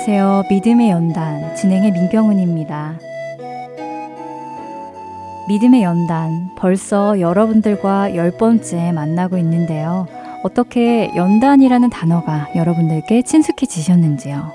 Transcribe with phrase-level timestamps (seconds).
[0.00, 0.44] 안녕하세요.
[0.48, 2.98] 믿음의 연단 진행의 민경훈입니다.
[5.46, 10.06] 믿음의 연단 벌써 여러분들과 열 번째 만나고 있는데요.
[10.42, 14.50] 어떻게 연단이라는 단어가 여러분들께 친숙해지셨는지요?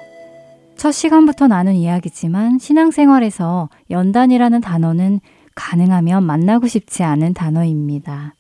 [0.78, 5.20] 첫 시간부터 나눈 이야기지만 신앙생활에서 연단이라는 단어는
[5.54, 8.34] 가능하면 만나고 싶지 않은 단어입니다.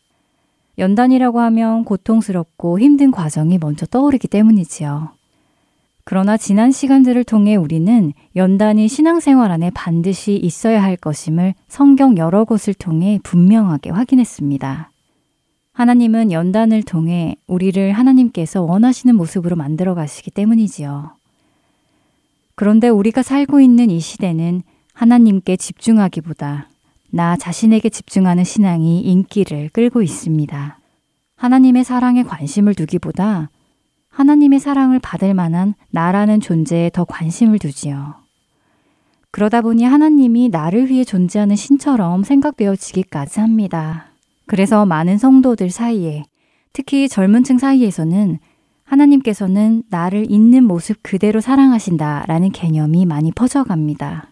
[0.79, 5.14] 연단이라고 하면 고통스럽고 힘든 과정이 먼저 떠오르기 때문이지요.
[6.07, 12.75] 그러나 지난 시간들을 통해 우리는 연단이 신앙생활 안에 반드시 있어야 할 것임을 성경 여러 곳을
[12.75, 14.91] 통해 분명하게 확인했습니다.
[15.73, 21.15] 하나님은 연단을 통해 우리를 하나님께서 원하시는 모습으로 만들어 가시기 때문이지요.
[22.53, 24.61] 그런데 우리가 살고 있는 이 시대는
[24.93, 26.69] 하나님께 집중하기보다
[27.09, 30.79] 나 자신에게 집중하는 신앙이 인기를 끌고 있습니다.
[31.35, 33.49] 하나님의 사랑에 관심을 두기보다
[34.15, 38.15] 하나님의 사랑을 받을 만한 나라는 존재에 더 관심을 두지요.
[39.31, 44.05] 그러다 보니 하나님이 나를 위해 존재하는 신처럼 생각되어지기까지 합니다.
[44.45, 46.23] 그래서 많은 성도들 사이에,
[46.71, 48.39] 특히 젊은 층 사이에서는
[48.85, 54.29] 하나님께서는 나를 있는 모습 그대로 사랑하신다 라는 개념이 많이 퍼져갑니다.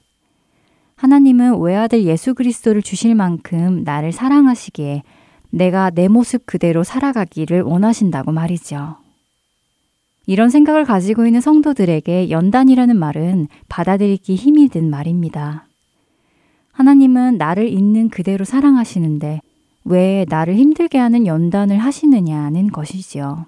[0.95, 5.03] 하나님은 외아들 예수 그리스도를 주실 만큼 나를 사랑하시기에
[5.49, 9.02] 내가 내 모습 그대로 살아가기를 원하신다고 말이죠.
[10.25, 15.67] 이런 생각을 가지고 있는 성도들에게 연단이라는 말은 받아들이기 힘이 든 말입니다.
[16.71, 19.41] 하나님은 나를 있는 그대로 사랑하시는데
[19.85, 23.45] 왜 나를 힘들게 하는 연단을 하시느냐는 것이지요.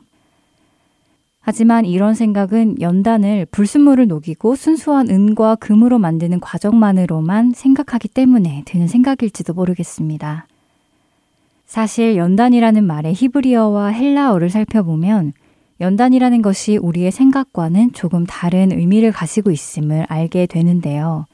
[1.40, 9.54] 하지만 이런 생각은 연단을 불순물을 녹이고 순수한 은과 금으로 만드는 과정만으로만 생각하기 때문에 드는 생각일지도
[9.54, 10.48] 모르겠습니다.
[11.68, 15.34] 사실 연단이라는 말의 히브리어와 헬라어를 살펴보면
[15.82, 21.26] 연단이라는 것이 우리의 생각과는 조금 다른 의미를 가지고 있음을 알게 되는데요.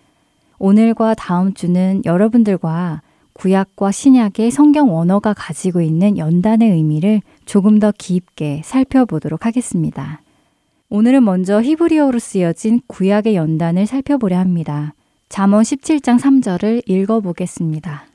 [0.57, 3.01] 오늘과 다음 주는 여러분들과
[3.33, 10.21] 구약과 신약의 성경 원어가 가지고 있는 연단의 의미를 조금 더 깊게 살펴보도록 하겠습니다.
[10.89, 14.93] 오늘은 먼저 히브리어로 쓰여진 구약의 연단을 살펴보려 합니다.
[15.29, 18.05] 잠언 17장 3절을 읽어보겠습니다.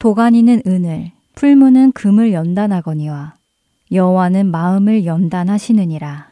[0.00, 3.34] 도가니는 은을, 풀무는 금을 연단하거니와
[3.94, 6.30] 여호와는 마음을 연단하시느니라.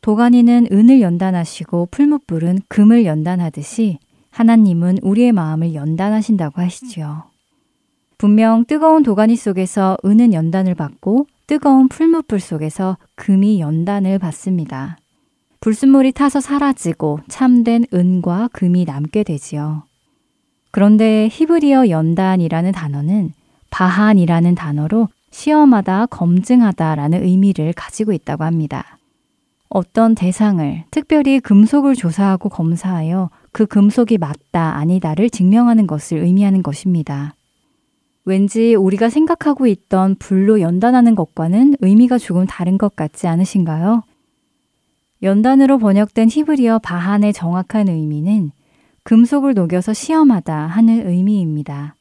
[0.00, 3.98] 도가니는 은을 연단하시고 풀무불은 금을 연단하듯이
[4.30, 7.24] 하나님은 우리의 마음을 연단하신다고 하시지요.
[8.16, 14.98] 분명 뜨거운 도가니 속에서 은은 연단을 받고 뜨거운 풀무불 속에서 금이 연단을 받습니다.
[15.60, 19.84] 불순물이 타서 사라지고 참된 은과 금이 남게 되지요.
[20.70, 23.32] 그런데 히브리어 연단이라는 단어는
[23.70, 28.98] 바한이라는 단어로 시험하다, 검증하다라는 의미를 가지고 있다고 합니다.
[29.68, 37.34] 어떤 대상을 특별히 금속을 조사하고 검사하여 그 금속이 맞다, 아니다를 증명하는 것을 의미하는 것입니다.
[38.24, 44.02] 왠지 우리가 생각하고 있던 불로 연단하는 것과는 의미가 조금 다른 것 같지 않으신가요?
[45.22, 48.50] 연단으로 번역된 히브리어 바한의 정확한 의미는
[49.04, 51.94] 금속을 녹여서 시험하다 하는 의미입니다.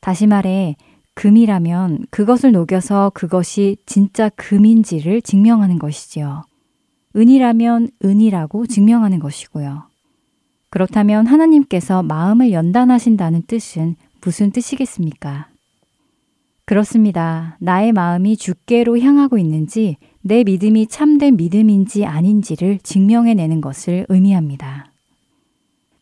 [0.00, 0.76] 다시 말해,
[1.16, 6.42] 금이라면 그것을 녹여서 그것이 진짜 금인지를 증명하는 것이지요.
[7.16, 9.84] 은이라면 은이라고 증명하는 것이고요.
[10.68, 15.48] 그렇다면 하나님께서 마음을 연단하신다는 뜻은 무슨 뜻이겠습니까?
[16.66, 17.56] 그렇습니다.
[17.60, 24.92] 나의 마음이 주께로 향하고 있는지 내 믿음이 참된 믿음인지 아닌지를 증명해내는 것을 의미합니다.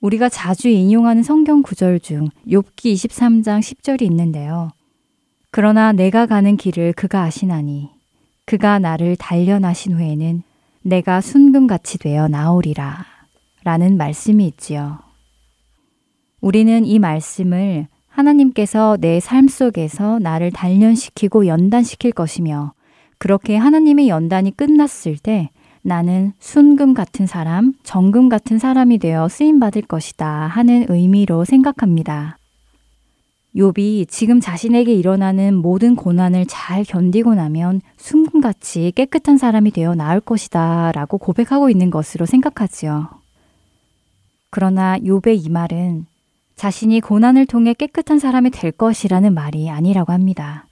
[0.01, 4.71] 우리가 자주 인용하는 성경 구절 중 욥기 23장 10절이 있는데요.
[5.57, 7.89] 그러나 내가 가는 길을 그가 아시나니
[8.45, 10.43] 그가 나를 단련하신 후에는
[10.83, 13.07] 내가 순금같이 되어 나오리라
[13.63, 14.99] 라는 말씀이 있지요.
[16.41, 22.73] 우리는 이 말씀을 하나님께서 내 삶 속에서 나를 단련시키고 연단시킬 것이며
[23.19, 25.51] 그렇게 하나님의 연단이 끝났을 때
[25.83, 32.39] 나는 순금 같은 사람, 정금 같은 사람이 되어 쓰임 받을 것이다 하는 의미로 생각합니다.
[33.57, 40.91] 욥이 지금 자신에게 일어나는 모든 고난을 잘 견디고 나면 순금같이 깨끗한 사람이 되어 나올 것이다
[40.93, 43.11] 라고 고백하고 있는 것으로 생각하지요.
[44.51, 46.07] 그러나 욥의 이 말은
[46.57, 50.67] 자신이 고난을 통해 깨끗한 사람이 될 것이라는 말이 아니라고 합니다.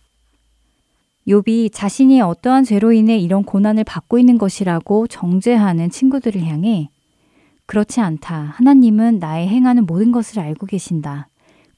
[1.29, 6.91] 욥이 자신이 어떠한 죄로 인해 이런 고난을 받고 있는 것이라고 정죄하는 친구들을 향해
[7.67, 8.55] 그렇지 않다.
[8.57, 11.29] 하나님은 나의 행하는 모든 것을 알고 계신다.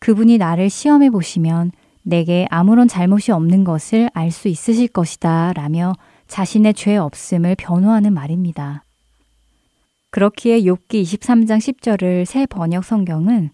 [0.04, 1.72] 그분이 나를 시험해 보시면
[2.02, 5.54] 내게 아무런 잘못이 없는 것을 알 수 있으실 것이다.
[5.54, 5.94] 라며
[6.28, 8.84] 자신의 죄 없음을 변호하는 말입니다.
[10.10, 13.48] 그렇기에 욥기 23장 10절을 새 번역 성경은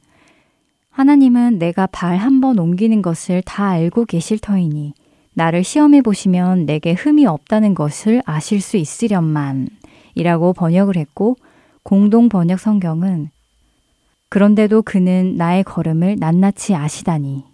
[0.90, 4.94] 하나님은 내가 발 한 번 옮기는 것을 다 알고 계실 터이니
[5.34, 9.68] 나를 시험해 보시면 내게 흠이 없다는 것을 아실 수 있으련만
[10.16, 11.36] 이라고 번역을 했고
[11.84, 13.30] 공동 번역 성경은
[14.30, 17.44] 그런데도 그는 나의 걸음을 낱낱이 아시다니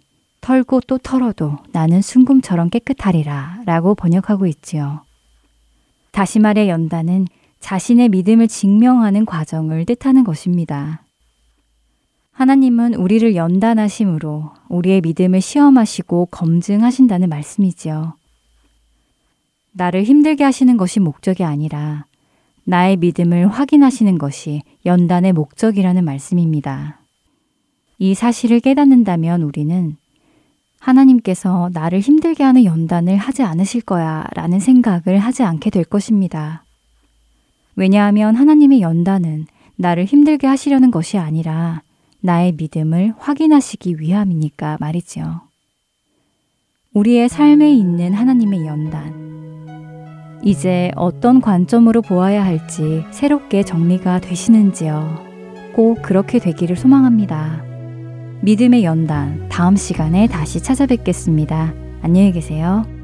[0.41, 5.03] 털고 또 털어도 나는 순금처럼 깨끗하리라 라고 번역하고 있지요.
[6.11, 7.27] 다시 말해 연단은
[7.59, 11.03] 자신의 믿음을 증명하는 과정을 뜻하는 것입니다.
[12.31, 18.15] 하나님은 우리를 연단하심으로 우리의 믿음을 시험하시고 검증하신다는 말씀이지요.
[19.71, 22.05] 나를 힘들게 하시는 것이 목적이 아니라
[22.69, 26.99] 나의 믿음을 확인하시는 것이 연단의 목적이라는 말씀입니다.
[27.97, 29.95] 이 사실을 깨닫는다면 우리는
[30.77, 36.65] 하나님께서 나를 힘들게 하는 연단을 하지 않으실 거야 라는 생각을 하지 않게 될 것입니다.
[37.77, 39.45] 왜냐하면 하나님의 연단은
[39.77, 41.83] 나를 힘들게 하시려는 것이 아니라
[42.19, 45.41] 나의 믿음을 확인하시기 위함이니까 말이지요.
[46.93, 49.26] 우리의 삶에 있는 하나님의 연단.
[50.43, 55.25] 이제 어떤 관점으로 보아야 할지 새롭게 정리가 되시는지요.
[55.73, 57.63] 꼭 그렇게 되기를 소망합니다.
[58.41, 61.73] 믿음의 연단 다음 시간에 다시 찾아뵙겠습니다.
[62.01, 62.96] 안녕히 계세요.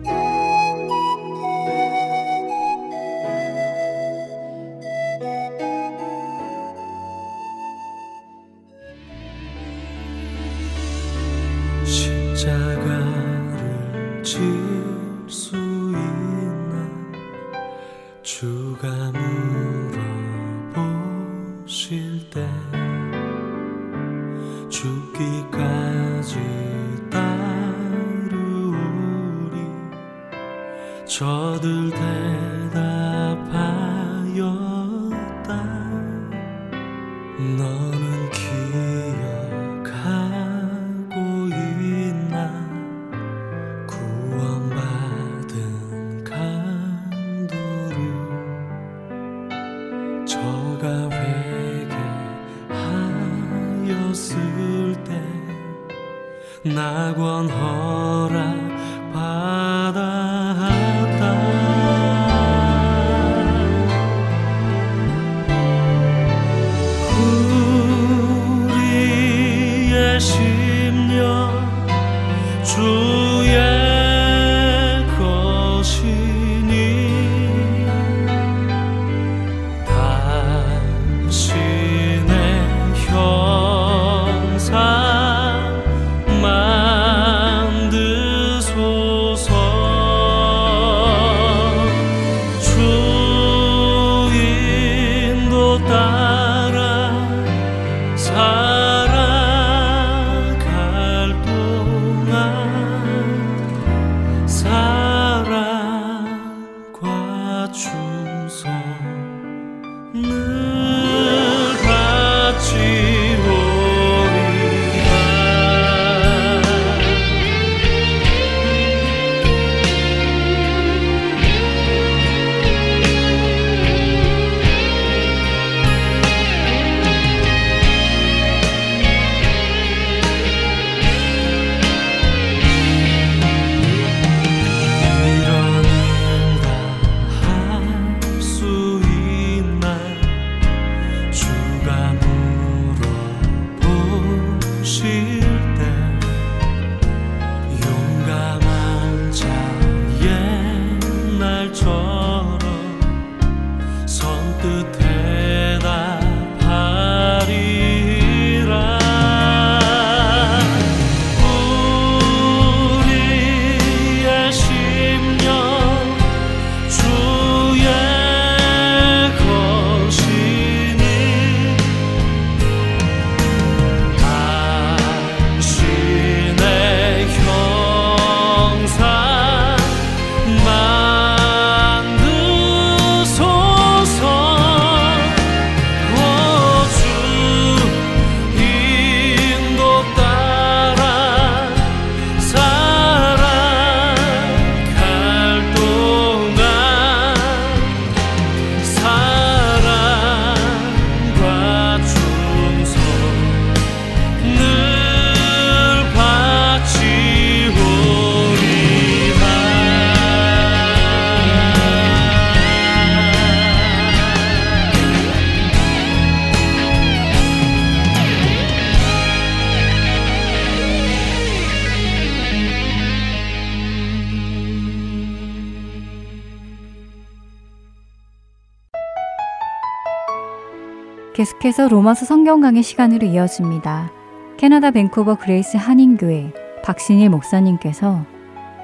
[231.43, 234.13] 계속해서 로마서 성경 강의 시간으로 이어집니다.
[234.55, 238.25] 캐나다 밴쿠버 그레이스 한인교회 박신일 목사님께서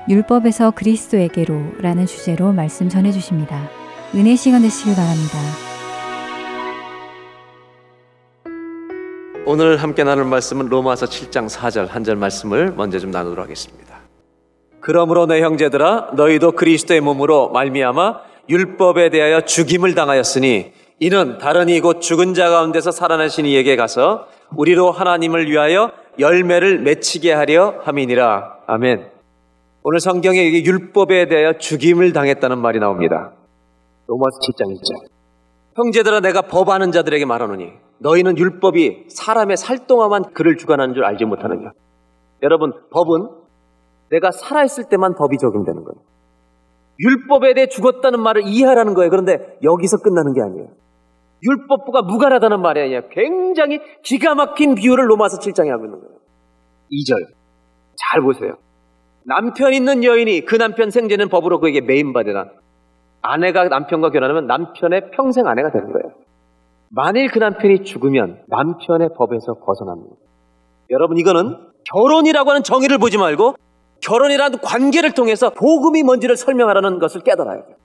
[0.10, 3.70] 율법에서 그리스도에게로 라는 주제로 말씀 전해주십니다.
[4.14, 5.38] 은혜 시간 되시길 바랍니다.
[9.46, 14.00] 오늘 함께 나눌 말씀은 로마서 7장 4절 한 절 말씀을 먼저 좀 나누도록 하겠습니다.
[14.82, 18.16] 그러므로 내 형제들아 너희도 그리스도의 몸으로 말미암아
[18.50, 25.50] 율법에 대하여 죽임을 당하였으니 이는 다른 이곧 죽은 자 가운데서 살아나신 이에게 가서 우리로 하나님을
[25.50, 28.58] 위하여 열매를 맺히게 하려 함이니라.
[28.68, 29.10] 아멘.
[29.84, 33.32] 오늘 성경에 이게 율법에 대하여 죽임을 당했다는 말이 나옵니다.
[34.08, 35.10] 로마서 7장 1절.
[35.76, 41.72] 형제들아 내가 법하는 자들에게 말하노니 너희는 율법이 사람의 살동화만 그를 주관하는 줄 알지 못하느냐.
[42.44, 43.30] 여러분 법은
[44.10, 46.02] 내가 살아있을 때만 법이 적용되는 거예요.
[47.00, 49.10] 율법에 대해 죽었다는 말을 이해하라는 거예요.
[49.10, 50.68] 그런데 여기서 끝나는 게 아니에요.
[51.44, 53.02] 율법부가 무관하다는 말이 아니에요.
[53.12, 56.16] 굉장히 기가 막힌 비유를 로마서 7장에 하고 있는 거예요.
[56.92, 57.28] 2절.
[58.12, 58.58] 잘 보세요.
[59.26, 62.50] 남편 있는 여인이 그 남편 생제는 법으로 그에게 매인받으나
[63.22, 66.16] 아내가 남편과 결혼하면 남편의 평생 아내가 되는 거예요.
[66.90, 70.16] 만일 그 남편이 죽으면 남편의 법에서 벗어납니다.
[70.90, 71.56] 여러분 이거는
[71.92, 73.54] 결혼이라고 하는 정의를 보지 말고
[74.02, 77.76] 결혼이라는 관계를 통해서 복음이 뭔지를 설명하라는 것을 깨달아야 돼요.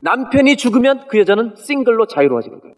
[0.00, 2.74] 남편이 죽으면 그 여자는 싱글로 자유로워지는 거예요.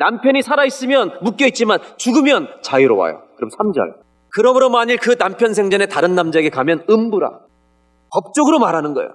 [0.00, 3.20] 남편이 살아있으면 묶여있지만 죽으면 자유로워요.
[3.36, 4.00] 그럼 3절.
[4.32, 7.40] 그러므로 만일 그 남편 생전에 다른 남자에게 가면 음부라.
[8.10, 9.10] 법적으로 말하는 거예요.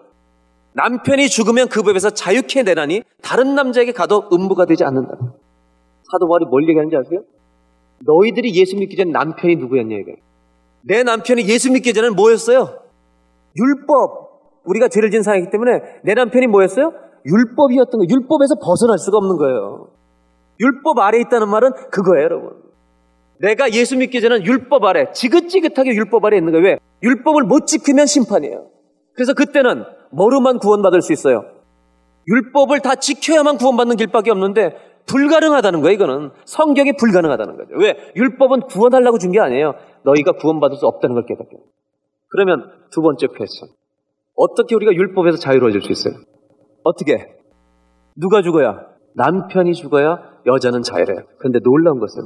[0.74, 5.14] 남편이 죽으면 그 법에서 자유케 내나니 다른 남자에게 가도 음부가 되지 않는다.
[5.18, 7.22] 사도 바울이 뭘 얘기하는지 아세요?
[8.06, 10.18] 너희들이 예수 믿기 전에 남편이 누구였냐 이게.
[10.84, 12.78] 내 남편이 예수 믿기 전에는 뭐였어요?
[13.58, 14.26] 율법.
[14.66, 15.72] 우리가 죄를 지은 사람이기 때문에
[16.04, 16.92] 내 남편이 뭐였어요?
[17.26, 18.08] 율법이었던 거예요.
[18.08, 19.95] 율법에서 벗어날 수가 없는 거예요.
[20.60, 22.52] 율법 아래 있다는 말은 그거예요, 여러분.
[23.40, 26.66] 내가 예수 믿기 전에는 율법 아래, 지긋지긋하게 율법 아래 있는 거예요.
[26.66, 26.80] 왜?
[27.04, 28.70] 율법을 못 지키면 심판이에요.
[29.14, 31.44] 그래서 그때는 뭐로만 구원받을 수 있어요?
[32.28, 36.32] 율법을 다 지켜야만 구원받는 길밖에 없는데 불가능하다는 거예요, 이거는.
[36.46, 37.76] 성경이 불가능하다는 거죠.
[37.78, 37.96] 왜?
[38.16, 39.76] 율법은 구원하려고 준 게 아니에요.
[40.04, 41.56] 너희가 구원받을 수 없다는 걸 깨닫게.
[42.30, 43.70] 그러면 두 번째 퀘스천.
[44.36, 46.16] 어떻게 우리가 율법에서 자유로워질 수 있어요?
[46.84, 47.28] 어떻게?
[48.16, 48.88] 누가 죽어야?
[49.16, 51.26] 남편이 죽어야 여자는 자유래요.
[51.40, 52.22] 그런데 놀라운 것은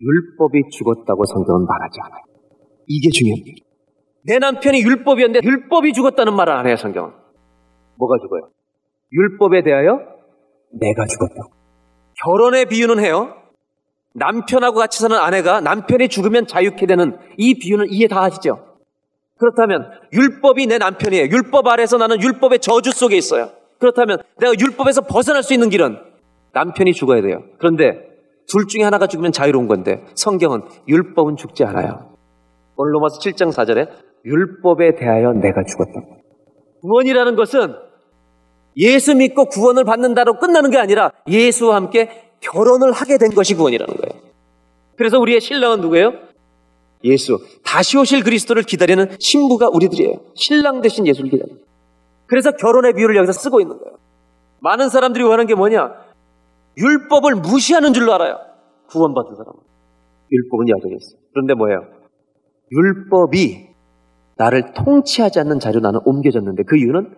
[0.00, 2.22] 율법이 죽었다고 성경은 말하지 않아요.
[2.88, 3.56] 이게 일이에요.
[4.24, 7.10] 내 남편이 율법이었는데 율법이 죽었다는 말을 안 해요, 성경은.
[7.98, 8.50] 뭐가 죽어요?
[9.12, 10.00] 율법에 대하여
[10.72, 11.34] 내가 죽었다.
[12.24, 13.34] 결혼의 비유는 해요.
[14.14, 18.76] 남편하고 같이 사는 아내가 남편이 죽으면 자유케 되는 이 비유는 이해 다 하시죠?
[19.38, 21.26] 그렇다면 율법이 내 남편이에요.
[21.26, 23.50] 율법 아래서 나는 율법의 저주 속에 있어요.
[23.82, 25.98] 그렇다면 내가 율법에서 벗어날 수 있는 길은
[26.52, 27.42] 남편이 죽어야 돼요.
[27.58, 27.98] 그런데
[28.46, 32.14] 둘 중에 하나가 죽으면 자유로운 건데 성경은 율법은 죽지 않아요.
[32.76, 33.88] 오늘 로마서 7장 4절에
[34.24, 36.00] 율법에 대하여 내가 죽었다.
[36.80, 37.74] 구원이라는 것은
[38.76, 42.08] 예수 믿고 구원을 받는다로 끝나는 게 아니라 예수와 함께
[42.40, 44.22] 결혼을 하게 된 것이 구원이라는 거예요.
[44.96, 46.12] 그래서 우리의 신랑은 누구예요?
[47.02, 47.38] 예수.
[47.64, 50.20] 다시 오실 그리스도를 기다리는 신부가 우리들이에요.
[50.36, 51.71] 신랑 대신 예수를 기다리는.
[52.32, 53.98] 그래서 결혼의 비유를 여기서 쓰고 있는 거예요.
[54.60, 55.92] 많은 사람들이 원하는 게 뭐냐?
[56.78, 58.38] 율법을 무시하는 줄로 알아요.
[58.88, 59.60] 구원받은 사람은.
[60.30, 61.20] 율법은 여전히 있어요.
[61.34, 61.80] 그런데 뭐예요?
[62.70, 63.74] 율법이
[64.38, 67.14] 나를 통치하지 않는 자료 나는 옮겨졌는데 그 이유는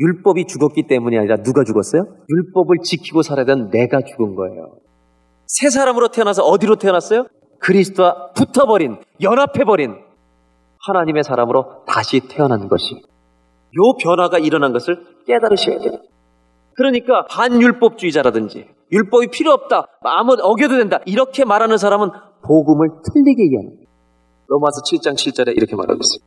[0.00, 2.08] 율법이 죽었기 때문이 아니라 누가 죽었어요?
[2.28, 4.78] 율법을 지키고 살아야 되는 내가 죽은 거예요.
[5.46, 7.28] 새 사람으로 태어나서 어디로 태어났어요?
[7.60, 9.94] 그리스도와 붙어버린, 연합해버린
[10.88, 13.09] 하나님의 사람으로 다시 태어난 것이
[13.78, 15.92] 요 변화가 일어난 것을 깨달으셔야 돼요.
[16.74, 19.86] 그러니까 반율법주의자라든지 율법이 필요 없다.
[20.02, 20.98] 아무 어겨도 된다.
[21.06, 22.10] 이렇게 말하는 사람은
[22.42, 23.90] 복음을 틀리게 이해합니다.
[24.48, 26.26] 로마서 7장 7절에 이렇게 말하고 있어요.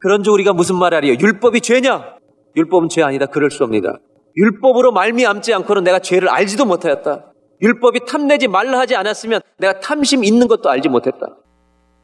[0.00, 1.14] 그런즉 우리가 무슨 말을 하리요?
[1.20, 2.16] 율법이 죄냐?
[2.56, 3.26] 율법은 죄 아니다.
[3.26, 3.98] 그럴 수 없습니다.
[4.36, 7.32] 율법으로 말미암지 않고는 내가 죄를 알지도 못하였다.
[7.60, 11.26] 율법이 탐내지 말라 하지 않았으면 내가 탐심 있는 것도 알지 못했다.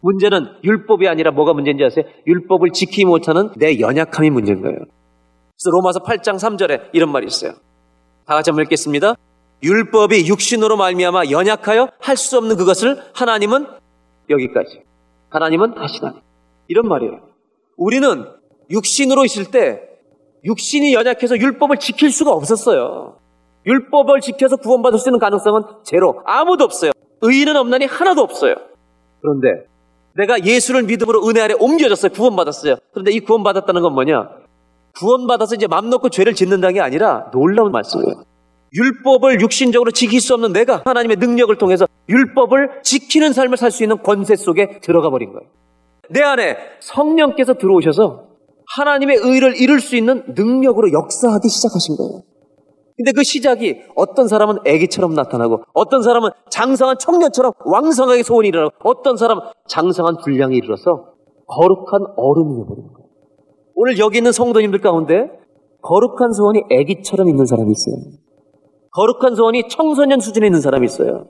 [0.08, 2.04] 문제는 율법이 아니라 뭐가 문제인지 아세요?
[2.26, 4.76] 율법을 지키지 못하는 내 연약함이 문제인 거예요.
[4.76, 7.52] 그래서 로마서 8장 3절에 이런 말이 있어요.
[8.26, 9.14] 다 같이 한번 읽겠습니다.
[9.62, 13.66] 율법이 육신으로 말미암아 연약하여 할 수 없는 그것을 하나님은
[14.28, 14.82] 여기까지.
[15.30, 16.18] 하나님은 하시나니.
[16.68, 17.20] 이런 말이에요.
[17.78, 18.26] 우리는
[18.70, 19.80] 육신으로 있을 때
[20.44, 23.16] 육신이 연약해서 율법을 지킬 수가 없었어요.
[23.66, 26.20] 율법을 지켜서 구원받을 수 있는 가능성은 제로.
[26.26, 26.90] 아무도 없어요.
[27.22, 28.54] 의인은 없나니 하나도 없어요.
[29.22, 29.48] 그런데
[30.16, 32.12] 내가 예수를 믿음으로 은혜 아래 옮겨졌어요.
[32.12, 32.76] 구원받았어요.
[32.92, 34.28] 그런데 이 구원받았다는 건 뭐냐?
[34.98, 38.22] 구원받아서 이제 맘 놓고 죄를 짓는다는 게 아니라 놀라운 말씀이에요.
[38.76, 44.02] 율법을 육신적으로 지킬 수 없는 내가 하나님의 능력을 통해서 율법을 지키는 삶을 살 수 있는
[44.02, 45.48] 권세 속에 들어가 버린 거예요.
[46.10, 48.24] 내 안에 성령께서 들어오셔서
[48.76, 52.22] 하나님의 의를 이룰 수 있는 능력으로 역사하기 시작하신 거예요.
[52.96, 59.16] 근데 그 시작이 어떤 사람은 아기처럼 나타나고 어떤 사람은 장성한 청년처럼 왕성하게 소원이 일어나고 어떤
[59.16, 61.14] 사람은 장성한 분량이 이르러서
[61.46, 63.08] 거룩한 어른이 되어버리는 거예요.
[63.74, 65.28] 오늘 여기 있는 성도님들 가운데
[65.82, 67.96] 거룩한 소원이 아기처럼 있는 사람이 있어요.
[68.92, 71.28] 거룩한 소원이 청소년 수준에 있는 사람이 있어요.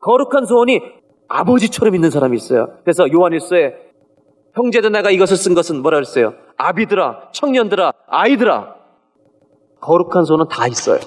[0.00, 0.80] 거룩한 소원이
[1.28, 2.68] 아버지처럼 있는 사람이 있어요.
[2.84, 3.74] 그래서 요한일서에
[4.54, 6.34] 형제들 내가 이것을 쓴 것은 뭐라 그랬어요?
[6.56, 8.75] 아비들아, 청년들아, 아이들아.
[9.86, 10.98] 거룩한 소원은 다 있어요.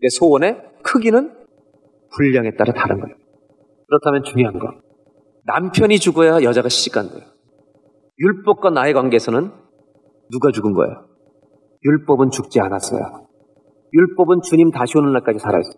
[0.00, 1.34] 내 소원의 크기는
[2.16, 3.16] 분량에 따라 다른 거예요.
[3.88, 4.68] 그렇다면 중요한 거.
[5.46, 7.22] 남편이 죽어야 여자가 시집 간대요.
[8.20, 9.50] 율법과 나의 관계에서는
[10.30, 11.06] 누가 죽은 거예요?
[11.84, 13.26] 율법은 죽지 않았어요.
[13.92, 15.74] 율법은 주님 다시 오는 날까지 살아있어요.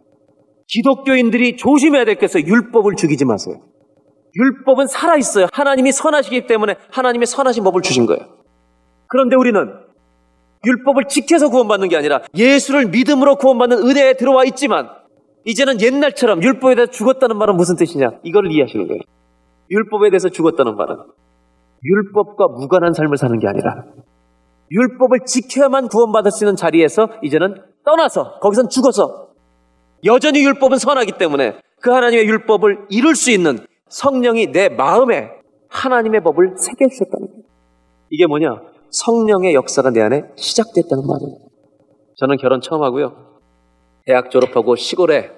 [0.69, 3.57] 기독교인들이 조심해야 될 것은 율법을 죽이지 마세요.
[4.37, 5.47] 율법은 살아있어요.
[5.53, 8.21] 하나님이 선하시기 때문에 하나님의 선하신 법을 주신 거예요.
[9.09, 9.84] 그런데 우리는
[10.67, 14.89] 율법을 지켜서 구원받는 게 아니라 예수를 믿음으로 구원받는 은혜에 들어와 있지만
[15.45, 18.13] 이제는 옛날처럼 율법에 대해서 죽었다는 말은 무슨 뜻이냐?
[18.23, 19.01] 이걸 이해하시는 거예요.
[19.71, 20.97] 율법에 대해서 죽었다는 말은
[21.85, 23.85] 율법과 무관한 삶을 사는 게 아니라
[24.71, 29.29] 율법을 지켜야만 구원받을 수 있는 자리에서 이제는 떠나서 거기선 죽어서
[30.05, 35.31] 여전히 율법은 선하기 때문에 그 하나님의 율법을 이룰 수 있는 성령이 내 마음에
[35.69, 37.43] 하나님의 법을 새겨주셨다는 거예요.
[38.11, 38.74] 이게 뭐냐?
[38.95, 41.39] 성령의 역사가 내 안에 시작됐다는 말이에요.
[42.17, 43.41] 저는 결혼 처음 하고요.
[44.07, 45.33] 대학 졸업하고 시골에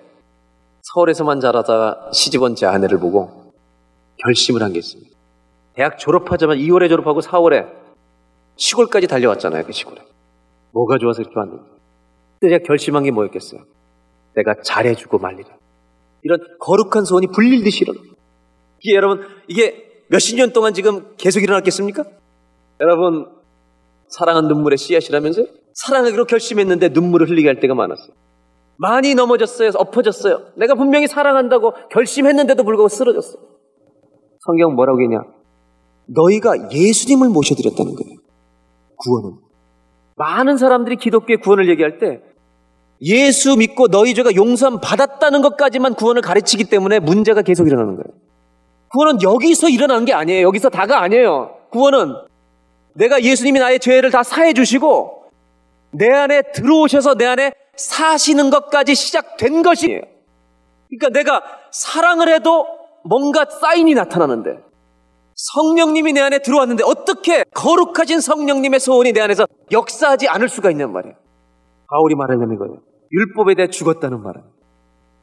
[0.83, 3.53] 서울에서만 자라다가 시집 온 제 아내를 보고
[4.23, 5.11] 결심을 한 게 있습니다.
[5.75, 7.67] 대학 졸업하자마자 2월에 졸업하고 4월에
[8.57, 10.03] 시골까지 달려왔잖아요, 그 시골에.
[10.73, 11.65] 뭐가 좋아서 이렇게 왔는지.
[12.35, 13.63] 그때 제가 결심한 게 뭐였겠어요?
[14.35, 15.49] 내가 잘해주고 말리라.
[16.23, 18.01] 이런 거룩한 소원이 불릴듯이 일어나.
[18.81, 22.05] 이게 여러분, 이게 몇십 년 동안 지금 계속 일어났겠습니까?
[22.81, 23.35] 여러분,
[24.09, 25.47] 사랑은 눈물의 씨앗이라면서요?
[25.75, 28.15] 사랑하기로 결심했는데 눈물을 흘리게 할 때가 많았어요.
[28.79, 29.71] 많이 넘어졌어요.
[29.75, 30.53] 엎어졌어요.
[30.57, 33.43] 내가 분명히 사랑한다고 결심했는데도 불구하고 쓰러졌어요.
[34.47, 35.19] 성경 뭐라고 했냐?
[36.09, 38.17] 너희가 예수님을 모셔드렸다는 거예요.
[38.97, 39.39] 구원은.
[40.17, 42.23] 많은 사람들이 기독교의 구원을 얘기할 때
[43.03, 48.19] 예수 믿고 너희 죄가 용서함 받았다는 것까지만 구원을 가르치기 때문에 문제가 계속 일어나는 거예요.
[48.93, 50.47] 구원은 여기서 일어나는 게 아니에요.
[50.47, 51.57] 여기서 다가 아니에요.
[51.71, 52.15] 구원은
[52.97, 55.25] 내가 예수님이 나의 죄를 다 사해 주시고
[55.93, 60.01] 내 안에 들어오셔서 내 안에 사시는 것까지 시작된 것이에요.
[60.89, 62.67] 그러니까 내가 사랑을 해도
[63.05, 64.59] 뭔가 사인이 나타나는데
[65.35, 71.15] 성령님이 내 안에 들어왔는데 어떻게 거룩하신 성령님의 소원이 내 안에서 역사하지 않을 수가 있냔 말이에요.
[71.91, 72.81] 바울이 말하는 이거예요.
[73.13, 74.43] 율법에 대해 죽었다는 말은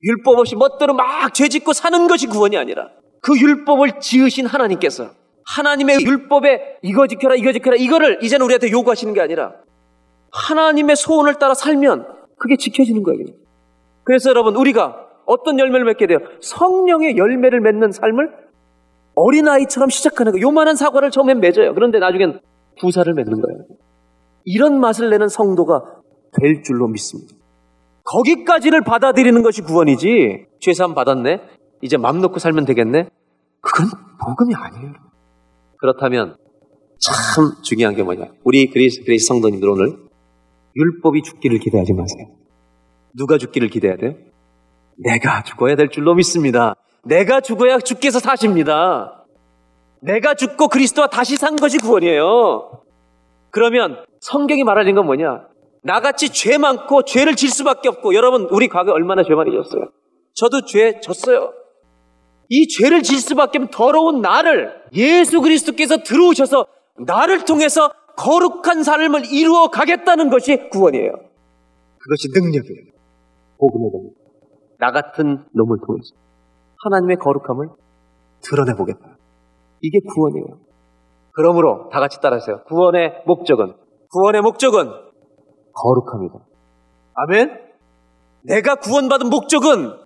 [0.04, 2.90] 율법 없이 멋대로 막 죄짓고 사는 것이 구원이 아니라
[3.22, 5.10] 그 율법을 지으신 하나님께서
[5.46, 9.54] 하나님의 율법에 이거 지켜라 이거 지켜라 이거를 이제는 우리한테 요구하시는 게 아니라
[10.32, 13.26] 하나님의 소원을 따라 살면 그게 지켜지는 거예요.
[14.04, 16.20] 그래서 여러분 우리가 어떤 열매를 맺게 돼요?
[16.42, 18.30] 성령의 열매를 맺는 삶을
[19.16, 20.42] 어린아이처럼 시작하는 거.
[20.42, 21.74] 요만한 사과를 처음엔 맺어요.
[21.74, 22.40] 그런데 나중엔
[22.82, 23.60] 부사를 맺는 거예요.
[24.46, 25.82] 이런 맛을 내는 성도가
[26.42, 27.36] 될 줄로 믿습니다.
[28.06, 30.48] 거기까지를 받아들이는 것이 구원이지.
[30.60, 31.42] 죄사함 받았네.
[31.82, 33.10] 이제 맘 놓고 살면 되겠네.
[33.62, 33.88] 그건
[34.20, 34.94] 복음이 아니에요.
[35.84, 36.38] 그렇다면
[36.98, 38.32] 참 중요한 게 뭐냐?
[38.46, 39.98] 우리 그리스 그리스 성도님들 오늘
[40.78, 42.28] 율법이 죽기를 기대하지 마세요.
[43.14, 44.16] 누가 죽기를 기대해야 돼요?
[44.98, 46.76] 내가 죽어야 될 줄로 믿습니다.
[47.04, 49.26] 내가 죽어야 주께서 사십니다.
[50.02, 52.82] 내가 죽고 그리스도와 다시 산 것이 구원이에요.
[53.52, 55.48] 그러면 성경이 말하는 건 뭐냐?
[55.84, 59.90] 나같이 죄 많고 죄를 질 수밖에 없고 여러분 우리 과거에 얼마나 죄 많이 졌어요?
[60.34, 61.52] 저도 죄 졌어요.
[62.56, 66.68] 이 죄를 질 수밖에 없는 더러운 나를 예수 그리스도께서 들어오셔서
[67.04, 71.14] 나를 통해서 거룩한 삶을 이루어 가겠다는 것이 구원이에요.
[71.14, 72.92] 그것이 능력이에요.
[73.58, 74.14] 복음의 능력.
[74.78, 76.14] 나 같은 놈을 통해서.
[76.84, 77.70] 하나님의 거룩함을
[78.44, 79.18] 드러내보겠다.
[79.82, 80.60] 이게 구원이에요.
[81.32, 82.66] 그러므로 다 같이 따라하세요.
[82.66, 83.74] 구원의 목적은,
[84.12, 84.92] 구원의 목적은
[85.74, 86.36] 거룩함이다.
[87.16, 87.50] 아멘?
[88.44, 90.03] 내가 구원받은 목적은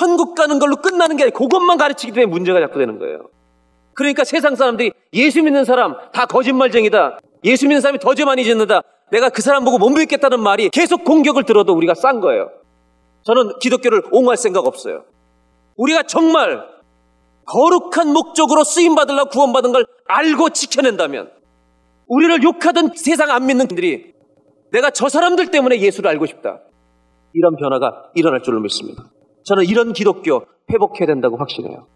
[0.00, 3.28] 천국 가는 걸로 끝나는 게 아니라 그것만 가르치기 때문에 문제가 자꾸 되는 거예요.
[3.92, 7.18] 그러니까 세상 사람들이 예수 믿는 사람 다 거짓말쟁이다.
[7.44, 8.80] 예수 믿는 사람이 더 죄 많이 짓는다.
[9.10, 12.48] 내가 그 사람 보고 못 믿겠다는 말이 계속 공격을 들어도 우리가 싼 거예요.
[13.24, 15.04] 저는 기독교를 옹호할 생각 없어요.
[15.76, 16.66] 우리가 정말
[17.44, 21.30] 거룩한 목적으로 쓰임 받으려고 구원받은 걸 알고 지켜낸다면
[22.06, 24.14] 우리를 욕하던 세상 안 믿는 분들이
[24.72, 26.60] 내가 저 사람들 때문에 예수를 알고 싶다.
[27.34, 29.04] 이런 변화가 일어날 줄로 믿습니다.
[29.44, 31.86] 저는 이런 기독교 회복해야 된다고 확신해요.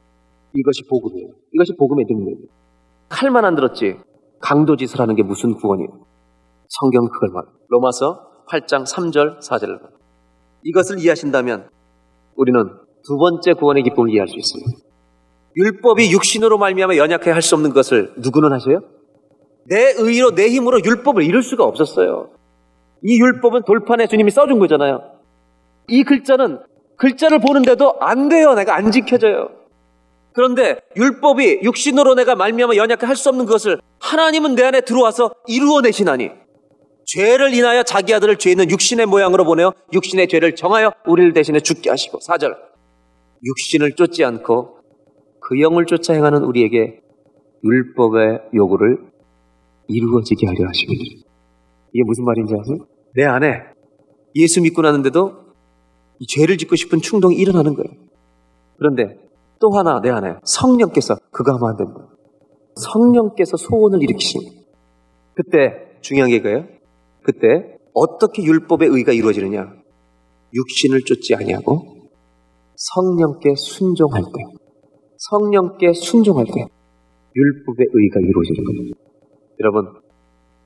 [0.55, 1.29] 이것이 복음이에요.
[1.53, 2.49] 이것이 복음의 능력이에요.
[3.09, 3.97] 칼만 안 들었지
[4.41, 5.89] 강도짓을 하는 게 무슨 구원이에요.
[6.69, 7.45] 성경 그걸 말.
[7.69, 9.91] 로마서 8장 3절 4절을 말.
[10.65, 11.69] 이것을 이해하신다면
[12.37, 12.61] 우리는
[13.07, 14.71] 두 번째 구원의 기쁨을 이해할 수 있습니다.
[15.57, 18.81] 율법이 육신으로 말미암아 연약해 할 수 없는 것을 누구는 하세요?
[19.67, 22.31] 내 의로 내 힘으로 율법을 이룰 수가 없었어요.
[23.03, 25.01] 이 율법은 돌판에 주님이 써준 거잖아요.
[25.89, 26.59] 이 글자는
[27.05, 28.55] 글자를 보는데도 안 돼요.
[28.55, 29.51] 내가 안 지켜져요.
[30.33, 36.31] 그런데 율법이 육신으로 내가 말미암아 연약해 할 수 없는 것을 하나님은 내 안에 들어와서 이루어내시나니
[37.05, 41.91] 죄를 인하여 자기 아들을 죄 있는 육신의 모양으로 보내어 육신의 죄를 정하여 우리를 대신해 죽게
[41.91, 42.57] 하시고 사절
[43.45, 44.79] 육신을 쫓지 않고
[45.41, 47.01] 그 영을 쫓아 행하는 우리에게
[47.63, 48.97] 율법의 요구를
[49.89, 51.05] 이루어지게 하려 하십니다.
[51.93, 52.79] 이게 무슨 말인지 아세요?
[53.15, 53.61] 내 안에
[54.37, 55.44] 예수 믿고 나는데도
[56.27, 57.91] 죄를 짓고 싶은 충동이 일어나는 거예요.
[58.79, 59.19] 그런데
[59.61, 62.09] 또 하나 내 안에 성령께서 그거 하면 안 된다.
[62.77, 64.53] 성령께서 소원을 일으키십니다.
[65.35, 66.67] 그때 중요한 게 그예요.
[67.23, 69.73] 그때 어떻게 율법의 의가 이루어지느냐?
[70.53, 71.95] 육신을 쫓지 아니하고
[72.77, 74.59] 성령께 순종할 때,
[75.17, 76.53] 성령께 순종할 때
[77.37, 78.99] 율법의 의가 이루어지는 겁니다.
[79.61, 80.03] 여러분,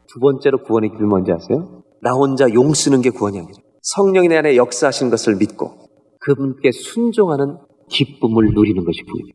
[0.08, 1.82] 두 번째로 구원의 길은 뭔지 아세요?
[2.00, 3.54] 나 혼자 용 쓰는 게 구원이 아니라
[3.94, 5.88] 성령이 내 안에 역사하신 것을 믿고
[6.20, 7.56] 그분께 순종하는
[7.88, 9.34] 기쁨을 누리는 것이 구원이에요.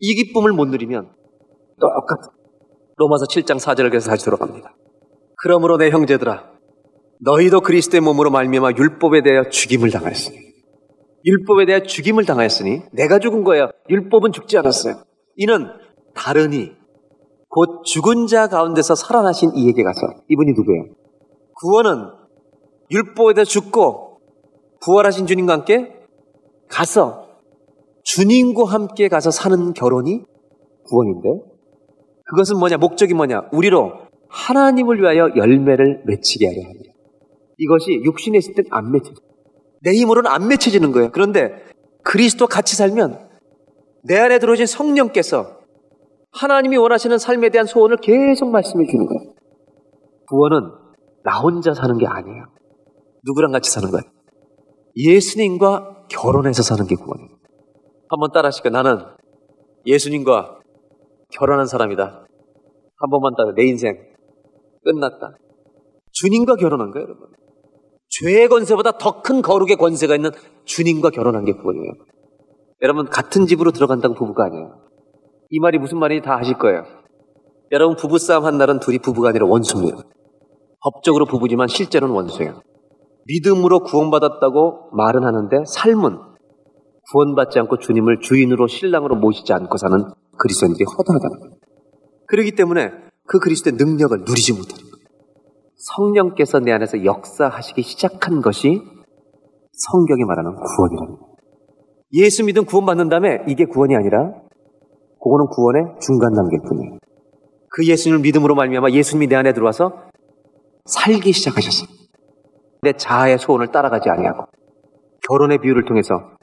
[0.00, 1.10] 이 기쁨을 못 누리면
[1.80, 2.32] 똑같아.
[2.96, 4.74] 로마서 7장 4절을 그래서 다시 돌아갑니다.
[5.40, 6.52] 그러므로 내 형제들아
[7.20, 10.36] 너희도 그리스도의 몸으로 말미암아 율법에 대하여 죽임을 당하였으니
[11.24, 13.70] 율법에 대하여 죽임을 당하였으니 내가 죽은 거예요.
[13.88, 15.02] 율법은 죽지 않았어요.
[15.36, 15.66] 이는
[16.14, 16.72] 다르니
[17.48, 20.84] 곧 죽은 자 가운데서 살아나신 이에게 가서 이분이 누구예요?
[21.60, 22.17] 구원은
[22.90, 24.20] 율법에 대해 죽고
[24.80, 25.92] 부활하신 주님과 함께
[26.68, 27.28] 가서
[28.04, 30.24] 주님과 함께 가서 사는 결혼이
[30.88, 31.28] 구원인데
[32.24, 32.76] 그것은 뭐냐?
[32.76, 33.48] 목적이 뭐냐?
[33.52, 33.92] 우리로
[34.28, 36.92] 하나님을 위하여 열매를 맺히게 하려 합니다.
[37.58, 39.20] 이것이 육신에 있을 땐 안 맺혀져.
[39.82, 41.10] 내 힘으로는 안 맺혀지는 거예요.
[41.12, 41.52] 그런데
[42.04, 43.28] 그리스도 같이 살면
[44.04, 45.58] 내 안에 들어오신 성령께서
[46.32, 49.34] 하나님이 원하시는 삶에 대한 소원을 계속 말씀해 주는 거예요.
[50.28, 50.70] 구원은
[51.24, 52.44] 나 혼자 사는 게 아니에요.
[53.28, 54.02] 누구랑 같이 사는 거예요?
[54.96, 57.30] 예수님과 결혼해서 사는 게 구원이에요.
[58.08, 58.98] 한번 따라 하시까 나는
[59.86, 60.60] 예수님과
[61.30, 62.04] 결혼한 사람이다.
[62.04, 63.96] 한 번만 따라 내 인생
[64.84, 65.36] 끝났다.
[66.12, 67.28] 주님과 결혼한 거예요, 여러분.
[68.08, 70.30] 죄의 권세보다 더 큰 거룩의 권세가 있는
[70.64, 71.92] 주님과 결혼한 게 구원이에요.
[72.82, 74.80] 여러분 같은 집으로 들어간다고 부부가 아니에요.
[75.50, 76.84] 이 말이 무슨 말인지 다 아실 거예요.
[77.72, 79.98] 여러분 부부싸움 한 날은 둘이 부부가 아니라 원수입니다.
[80.80, 82.62] 법적으로 부부지만 실제로는 원수예요.
[83.28, 86.18] 믿음으로 구원받았다고 말은 하는데 삶은
[87.10, 90.04] 구원받지 않고 주님을 주인으로 신랑으로 모시지 않고 사는
[90.38, 91.54] 그리스도인들이 허다하다는 거예요.
[92.26, 92.90] 그렇기 때문에
[93.26, 95.08] 그 그리스도의 능력을 누리지 못하는 거예요.
[95.76, 98.82] 성령께서 내 안에서 역사하시기 시작한 것이
[99.72, 101.28] 성경이 말하는 구원이라는 거예요.
[102.14, 104.32] 예수 믿음 구원받는 다음에 이게 구원이 아니라
[105.22, 106.98] 그거는 구원의 중간 단계일 뿐이에요.
[107.70, 109.92] 그 예수님을 믿음으로 말미암아 예수님이 내 안에 들어와서
[110.86, 111.97] 살기 시작하셨어요.
[112.82, 114.46] 내 자아의 소원을 따라가지 아니하고
[115.28, 116.36] 결혼의 비유를 통해서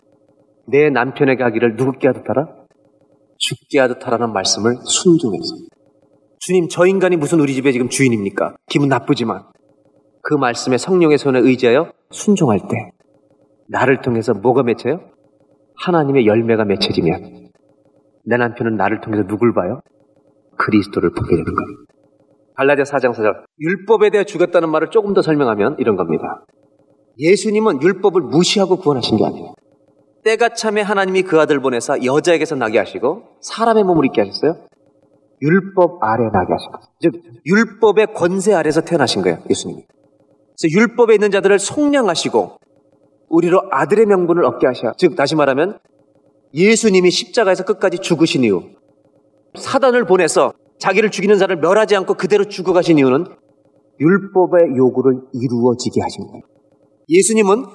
[0.68, 2.48] 내 남편에게 하기를 누굽게 하듯 하라?
[3.38, 5.56] 죽게 하듯 하라는 말씀을 순종해서
[6.40, 8.56] 주님 저 인간이 무슨 우리 집에 지금 주인입니까?
[8.68, 9.44] 기분 나쁘지만
[10.22, 12.92] 그 말씀에 성령의 손에 의지하여 순종할 때
[13.68, 15.00] 나를 통해서 뭐가 맺혀요?
[15.78, 17.50] 하나님의 열매가 맺혀지면
[18.26, 19.82] 내 남편은 나를 통해서 누굴 봐요?
[20.58, 21.85] 그리스도를 보게 되는 거예요.
[22.56, 26.46] 갈라디아 4장 4절 율법에 대해 죽였다는 말을 조금 더 설명하면 이런 겁니다.
[27.18, 29.54] 예수님은 율법을 무시하고 구원하신 게 아니에요.
[30.24, 34.56] 때가 참에 하나님이 그 아들 보내사 여자에게서 나게 하시고 사람의 몸을 입게 하셨어요.
[35.42, 36.88] 율법 아래 나게 하신 거예요.
[37.00, 37.14] 즉
[37.46, 39.40] 율법의 권세 아래서 태어나신 거예요.
[39.50, 39.84] 예수님이.
[39.84, 42.58] 그래서 율법에 있는 자들을 속량하시고
[43.30, 44.94] 우리로 아들의 명분을 얻게 하셔.
[44.98, 45.80] 즉 다시 말하면
[46.54, 48.64] 예수님이 십자가에서 끝까지 죽으신 이유
[49.56, 53.26] 사단을 보내서 자기를 죽이는 자를 멸하지 않고 그대로 죽어가신 이유는
[54.00, 56.44] 율법의 요구를 이루어지게 하신 거예요.
[57.10, 57.66] 예수님은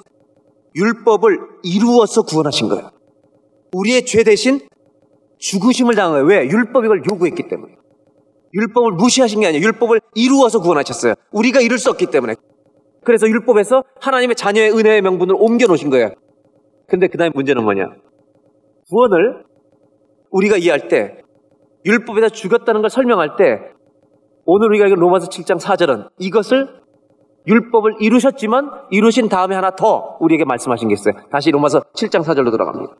[0.75, 2.91] 율법을 이루어서 구원하신 거예요.
[3.73, 4.59] 우리의 죄 대신
[5.39, 6.25] 죽으심을 당한 거예요.
[6.25, 6.47] 왜?
[6.47, 7.73] 율법이 걸 요구했기 때문에.
[8.53, 9.63] 율법을 무시하신 게 아니에요.
[9.65, 11.15] 율법을 이루어서 구원하셨어요.
[11.31, 12.35] 우리가 이룰 수 없기 때문에.
[13.03, 16.13] 그래서 율법에서 하나님의 자녀의 은혜의 명분을 옮겨 놓으신 거예요.
[16.87, 17.89] 근데 그 다음에 문제는 뭐냐?
[18.89, 19.45] 구원을
[20.29, 21.21] 우리가 이해할 때
[21.85, 23.59] 율법에다 죽였다는 걸 설명할 때
[24.45, 26.81] 오늘 우리가 읽은 로마서 7장 4절은 이것을
[27.47, 31.15] 율법을 이루셨지만 이루신 다음에 하나 더 우리에게 말씀하신 게 있어요.
[31.31, 32.95] 다시 로마서 7장 4절로 들어갑니다.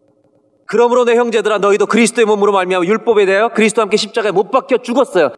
[0.65, 5.31] 그러므로 내 형제들아 너희도 그리스도의 몸으로 말미암아 율법에 대하여 그리스도와 함께 십자가에 못 박혀 죽었어요.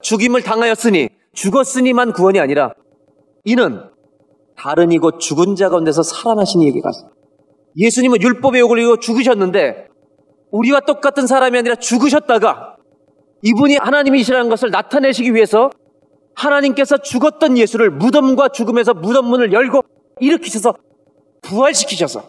[0.00, 2.72] 죽임을 당하였으니 죽었으니만 구원이 아니라
[3.44, 3.82] 이는
[4.56, 7.10] 다른 이곳 죽은 자 가운데서 살아나신 이에게 갔어요.
[7.76, 9.88] 예수님은 율법의 욕을 이고 죽으셨는데
[10.50, 12.71] 우리와 똑같은 사람이 아니라 죽으셨다가
[13.42, 15.70] 이분이 하나님이시라는 것을 나타내시기 위해서
[16.34, 19.82] 하나님께서 죽었던 예수를 무덤과 죽음에서 무덤 문을 열고
[20.20, 20.74] 일으키셔서
[21.42, 22.22] 부활시키셔서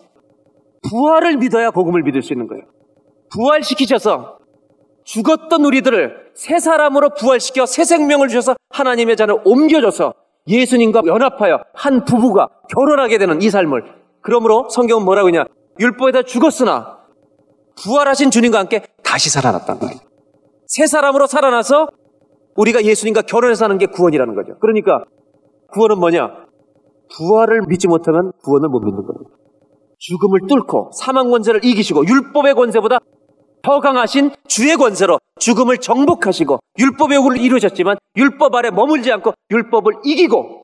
[0.90, 2.64] 부활을 믿어야 복음을 믿을 수 있는 거예요.
[3.32, 4.40] 부활시키셔서
[5.06, 10.14] 죽었던 우리들을 새 사람으로 부활시켜 새 생명을 주셔서 하나님의 잔을 옮겨줘서
[10.48, 13.84] 예수님과 연합하여 한 부부가 결혼하게 되는 이 삶을
[14.22, 15.46] 그러므로 성경은 뭐라고 하냐
[15.80, 17.00] 율법에다 죽었으나
[17.82, 20.13] 부활하신 주님과 함께 다시 살아났단 말이에요.
[20.68, 21.88] 새 사람으로 살아나서
[22.56, 24.58] 우리가 예수님과 결혼해서 사는 게 구원이라는 거죠.
[24.60, 25.04] 그러니까
[25.74, 26.30] 구원은 뭐냐?
[27.16, 29.30] 부활을 믿지 못하면 구원을 못 믿는 겁니다.
[30.00, 33.00] 죽음을 뚫고 사망 권세를 이기시고 율법의 권세보다
[33.62, 40.64] 더 강하신 주의 권세로 죽음을 정복하시고 율법의 요구를 이루셨지만 율법 아래 머물지 않고 율법을 이기고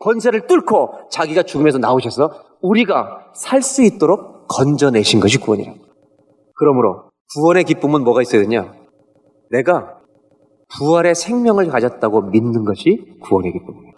[0.00, 5.72] 권세를 뚫고 자기가 죽음에서 나오셔서 우리가 살 수 있도록 건져내신 것이 구원이라.
[6.56, 8.72] 그러므로 구원의 기쁨은 뭐가 있어야 되냐?
[9.50, 10.00] 내가
[10.76, 13.94] 부활의 생명을 가졌다고 믿는 것이 구원의 기쁨이에요.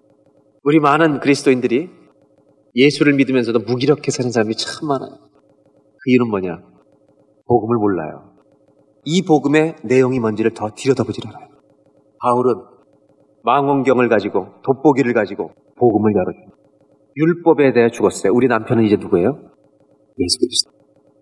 [0.63, 1.89] 우리 많은 그리스도인들이
[2.75, 5.09] 예수를 믿으면서도 무기력해 사는 사람이 참 많아요.
[5.09, 6.61] 그 이유는 뭐냐?
[7.47, 8.33] 복음을 몰라요.
[9.05, 11.47] 이 복음의 내용이 뭔지를 더 들여다보질 않아요.
[12.19, 12.55] 바울은
[13.43, 16.57] 망원경을 가지고 돋보기를 가지고 복음을 열어줍니다.
[17.15, 18.33] 율법에 대해 죽었어요.
[18.33, 19.39] 우리 남편은 이제 누구예요?
[20.19, 20.71] 예수 그리스도.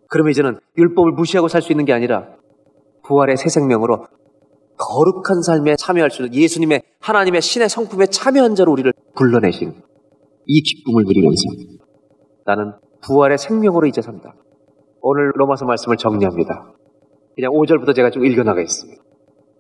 [0.10, 2.35] 그러면 이제는 율법을 무시하고 살 수 있는 게 아니라
[3.06, 4.08] 부활의 새 생명으로
[4.78, 9.74] 거룩한 삶에 참여할 수 있는 예수님의 하나님의 신의 성품에 참여한 자로 우리를 불러내신
[10.48, 11.44] 이 기쁨을 누리면서
[12.46, 14.36] 나는 부활의 생명으로 이제 산다.
[15.02, 16.74] 오늘 로마서 말씀을 정리합니다.
[17.36, 19.02] 그냥 5절부터 제가 좀 읽어나가겠습니다.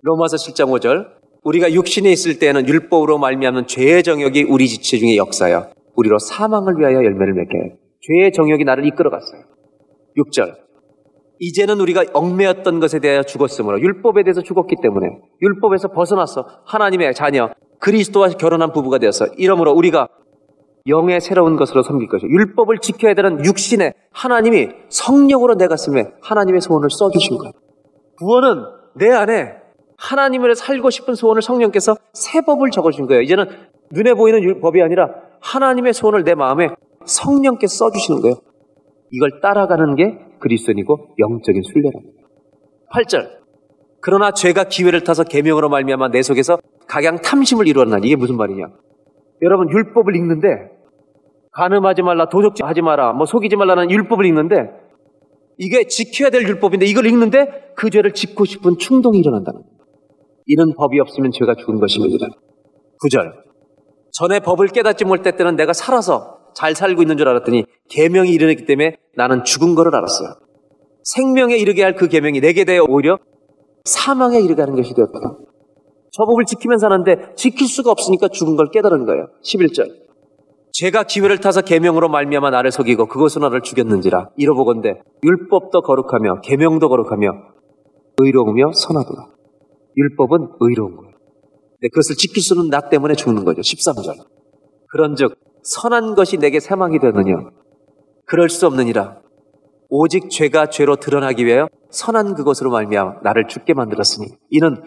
[0.01, 1.08] 로마서 7장 5절
[1.43, 6.95] 우리가 육신에 있을 때에는 율법으로 말미암는 죄의 정욕이 우리 지체 중에 역사여 우리로 사망을 위하여
[6.95, 7.77] 열매를 맺게 해.
[8.01, 9.41] 죄의 정욕이 나를 이끌어갔어요.
[10.17, 10.64] 6절
[11.39, 15.08] 이제는 우리가 얽매였던 것에 대하여 죽었으므로 율법에 대해서 죽었기 때문에
[15.41, 20.08] 율법에서 벗어나서 하나님의 자녀 그리스도와 결혼한 부부가 되어서 이러므로 우리가
[20.88, 26.89] 영의 새로운 것으로 섬길 것이요 율법을 지켜야 되는 육신에 하나님이 성령으로 내 가슴에 하나님의 소원을
[26.89, 27.54] 써주신 거예요.
[28.17, 28.63] 구원은
[28.95, 29.56] 내 안에
[29.98, 33.21] 하나님을 살고 싶은 소원을 성령께서 새 법을 적어준 거예요.
[33.21, 33.45] 이제는
[33.91, 35.10] 눈에 보이는 법이 아니라
[35.41, 36.69] 하나님의 소원을 내 마음에
[37.06, 38.36] 성령께서 써주시는 거예요.
[39.11, 42.27] 이걸 따라가는 게 그리스도인이고 영적인 순례랍니다.
[42.91, 43.45] 8절.
[44.01, 48.65] 그러나 죄가 기회를 타서 계명으로 말미암아 내 속에서 각양 탐심을 이루었나니 이게 무슨 말이냐?
[49.41, 50.47] 여러분 율법을 읽는데
[51.53, 54.69] 간음하지 말라, 도적질하지 마라, 뭐 속이지 말라는 율법을 읽는데
[55.57, 59.75] 이게 지켜야 될 율법인데 이걸 읽는데 그 죄를 짓고 싶은 충동이 일어난다는 거예요.
[60.47, 62.27] 이는 법이 없으면 죄가 죽은 것입니다.
[63.03, 63.31] 9절.
[64.11, 68.97] 전에 법을 깨닫지 못할 때는 내가 살아서 잘 살고 있는 줄 알았더니 계명이 이르기 때문에
[69.15, 70.35] 나는 죽은 거를 알았어요.
[71.03, 73.19] 생명에 이르게 할 그 계명이 내게 대해 오히려
[73.83, 75.11] 사망에 이르게 하는 것이 되었다.
[76.11, 79.27] 저 법을 지키면 사는데 지킬 수가 없으니까 죽은 걸 깨달은 거예요.
[79.43, 80.05] 11절.
[80.71, 87.27] 제가 기회를 타서 계명으로 말미암아 나를 속이고 그것으로 나를 죽였는지라 이러보건대 율법도 거룩하며 계명도 거룩하며
[88.17, 89.29] 의로우며 선하도다.
[89.97, 91.15] 율법은 의로운 거예요.
[91.79, 93.61] 근데 그것을 지킬 수는 나 때문에 죽는 거죠.
[93.61, 94.15] 13절.
[94.91, 97.34] 그런즉 선한 것이 내게 사망이 되느냐
[98.25, 99.19] 그럴 수 없느니라.
[99.89, 104.82] 오직 죄가 죄로 드러나기 위하여 선한 그것으로 말미암아 나를 죽게 만들었으니 이는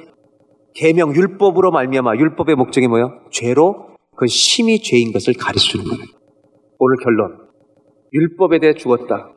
[0.75, 3.21] 계명 율법으로 말미암아 율법의 목적이 뭐예요?
[3.31, 6.05] 죄로 그 심히 죄인 것을 가르치는 거예요.
[6.79, 7.49] 오늘 결론.
[8.13, 9.33] 율법에 대해 죽었다.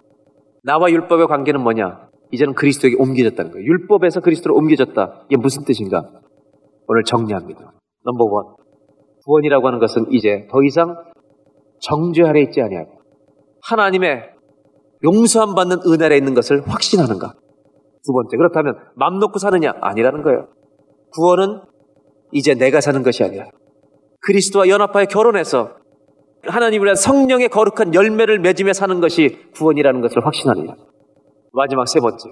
[0.63, 2.09] 나와 율법의 관계는 뭐냐?
[2.31, 3.65] 이제는 그리스도에게 옮겨졌다는 거예요.
[3.65, 5.25] 율법에서 그리스도로 옮겨졌다.
[5.29, 6.09] 이게 무슨 뜻인가?
[6.87, 7.73] 오늘 정리합니다.
[8.03, 8.55] 넘버 원.
[9.25, 10.95] 구원이라고 하는 것은 이제 더 이상
[11.81, 13.01] 정죄 아래 있지 아니하고
[13.63, 14.29] 하나님의
[15.03, 17.33] 용서함 받는 은혜 아래 있는 것을 확신하는가?
[18.03, 18.37] 두 번째.
[18.37, 19.73] 그렇다면 맘 놓고 사느냐?
[19.81, 20.47] 아니라는 거예요.
[21.13, 21.61] 구원은
[22.31, 23.45] 이제 내가 사는 것이 아니라
[24.21, 25.75] 그리스도와 연합하여 결혼해서
[26.43, 30.75] 하나님을 위한 성령의 거룩한 열매를 맺으며 사는 것이 구원이라는 것을 확신하느냐.
[31.53, 32.29] 마지막 세 번째.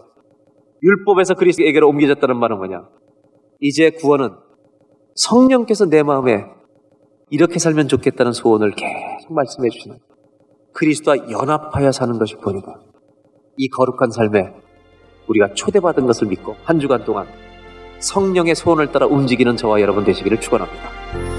[0.82, 2.88] 율법에서 그리스도에게로 옮겨졌다는 말은 뭐냐?
[3.60, 4.32] 이제 구원은
[5.16, 6.46] 성령께서 내 마음에
[7.30, 9.98] 이렇게 살면 좋겠다는 소원을 계속 말씀해 주시는
[10.74, 12.80] 그리스도와 연합하여 사는 것이 구원이다.
[13.58, 14.54] 이 거룩한 삶에
[15.28, 17.28] 우리가 초대받은 것을 믿고 한 주간 동안
[18.00, 21.39] 성령의 소원을 따라 움직이는 저와 여러분 되시기를 축원합니다.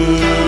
[0.00, 0.47] 예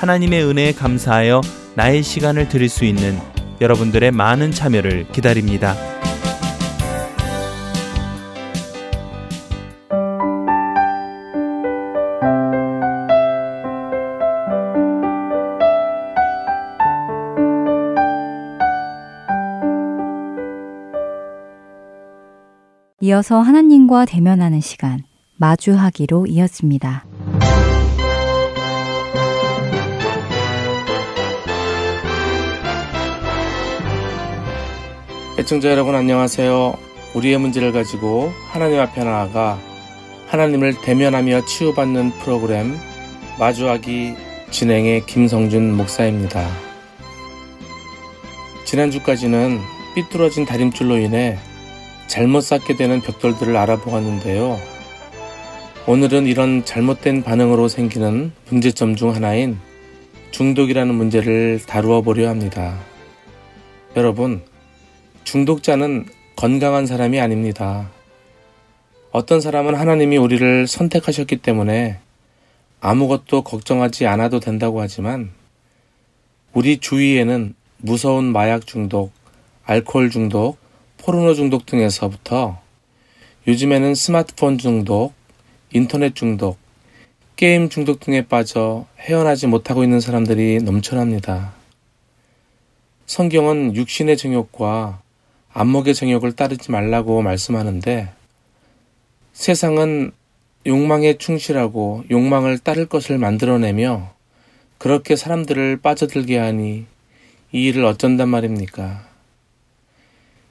[0.00, 1.42] 하나님의 은혜에 감사하여
[1.74, 3.18] 나의 시간을 드릴 수 있는
[3.60, 5.74] 여러분들의 많은 참여를 기다립니다.
[23.02, 25.02] 이어서 하나님과 대면하는 시간,
[25.36, 27.09] 마주하기로 이었습니다.
[35.40, 36.76] 애청자 여러분 안녕하세요.
[37.14, 39.58] 우리의 문제를 가지고 하나님 앞에 나아가
[40.26, 42.76] 하나님을 대면하며 치유받는 프로그램
[43.38, 44.16] 마주하기
[44.50, 46.46] 진행의 김성준 목사입니다.
[48.66, 49.60] 지난주까지는
[49.94, 51.38] 삐뚤어진 다림줄로 인해
[52.06, 54.60] 잘못 쌓게 되는 벽돌들을 알아보았는데요.
[55.86, 59.58] 오늘은 이런 잘못된 반응으로 생기는 문제점 중 하나인
[60.32, 62.78] 중독이라는 문제를 다루어 보려 합니다.
[63.96, 64.42] 여러분,
[65.30, 67.88] 중독자는 건강한 사람이 아닙니다.
[69.12, 72.00] 어떤 사람은 하나님이 우리를 선택하셨기 때문에
[72.80, 75.30] 아무것도 걱정하지 않아도 된다고 하지만
[76.52, 79.12] 우리 주위에는 무서운 마약 중독,
[79.66, 80.58] 알코올 중독,
[80.98, 82.60] 포르노 중독 등에서부터
[83.46, 85.12] 요즘에는 스마트폰 중독,
[85.72, 86.58] 인터넷 중독,
[87.36, 91.52] 게임 중독 등에 빠져 헤어나지 못하고 있는 사람들이 넘쳐납니다.
[93.06, 95.02] 성경은 육신의 정욕과
[95.52, 98.08] 안목의 정욕을 따르지 말라고 말씀하는데
[99.32, 100.12] 세상은
[100.66, 104.12] 욕망에 충실하고 욕망을 따를 것을 만들어내며
[104.78, 106.86] 그렇게 사람들을 빠져들게 하니
[107.52, 109.08] 이 일을 어쩐단 말입니까?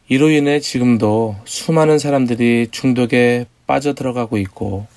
[0.08, 4.88] 이로 인해 지금도 수많은 사람들이 중독에 빠져들어가고 있고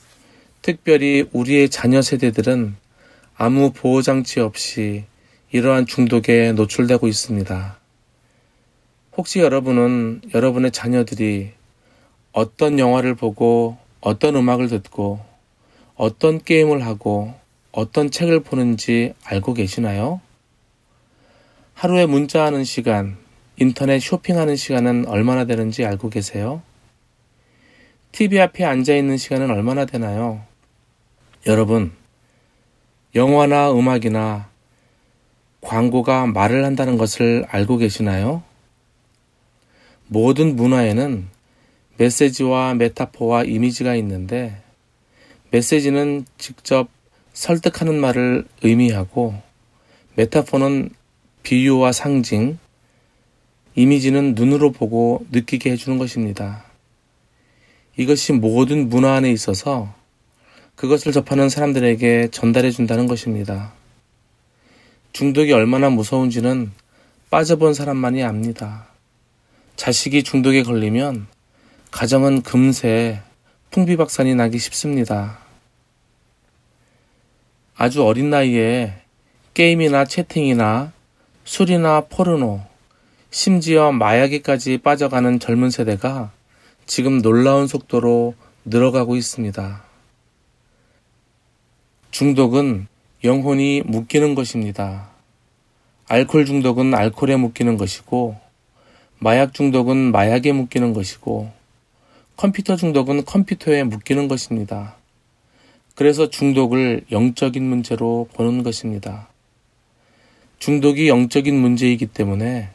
[0.63, 2.77] 특별히 우리의 자녀 세대들은
[3.37, 5.05] 아무 보호장치 없이
[5.51, 7.82] 이러한 중독에 노출되고 있습니다.
[9.15, 11.51] 혹시 여러분은 여러분의 자녀들이
[12.33, 15.21] 어떤 영화를 보고 어떤 음악을 듣고
[15.97, 17.35] 어떤 게임을 하고
[17.73, 20.21] 어떤 책을 보는지 알고 계시나요?
[21.75, 23.19] 하루에 문자하는 시간,
[23.59, 26.63] 인터넷 쇼핑하는 시간은 얼마나 되는지 알고 계세요?
[28.13, 30.43] TV 앞에 앉아 있는 시간은 얼마나 되나요?
[31.47, 31.93] 여러분,
[33.15, 34.49] 영화나 음악이나
[35.61, 38.43] 광고가 말을 한다는 것을 알고 계시나요?
[40.13, 41.27] 모든 문화에는
[41.97, 44.61] 메시지와 메타포와 이미지가 있는데
[45.51, 46.89] 메시지는 직접
[47.33, 49.35] 설득하는 말을 의미하고
[50.17, 50.91] 메타포는
[51.43, 52.59] 비유와 상징,
[53.75, 56.67] 이미지는 눈으로 보고 느끼게 해주는 것입니다.
[57.97, 59.95] 이것이 모든 문화 안에 있어서
[60.77, 63.73] 그것을 접하는 사람들에게 전달해 준다는 것입니다.
[65.15, 66.71] 중독이 얼마나 무서운지는
[67.31, 68.92] 빠져본 사람만이 압니다.
[69.83, 71.27] 자식이 중독에 걸리면
[71.91, 73.21] 가정은 금세
[73.73, 75.39] 풍비박산이 나기 쉽습니다.
[77.77, 78.95] 아주 어린 나이에
[79.55, 80.93] 게임이나 채팅이나
[81.43, 82.61] 술이나 포르노,
[83.33, 86.31] 심지어 마약에까지 빠져가는 젊은 세대가
[86.87, 89.83] 지금 놀라운 속도로 늘어가고 있습니다.
[92.13, 92.87] 중독은
[93.25, 95.09] 영혼이 묶이는 것입니다.
[96.07, 98.52] 알코올 중독은 알코올에 묶이는 것이고,
[99.23, 101.49] 마약 중독은 마약에 묶이는 것이고
[102.37, 104.97] 컴퓨터 중독은 컴퓨터에 묶이는 것입니다.
[105.95, 109.29] 그래서 중독을 영적인 문제로 보는 것입니다.
[110.59, 112.71] 중독이 영적인 문제이기 때문에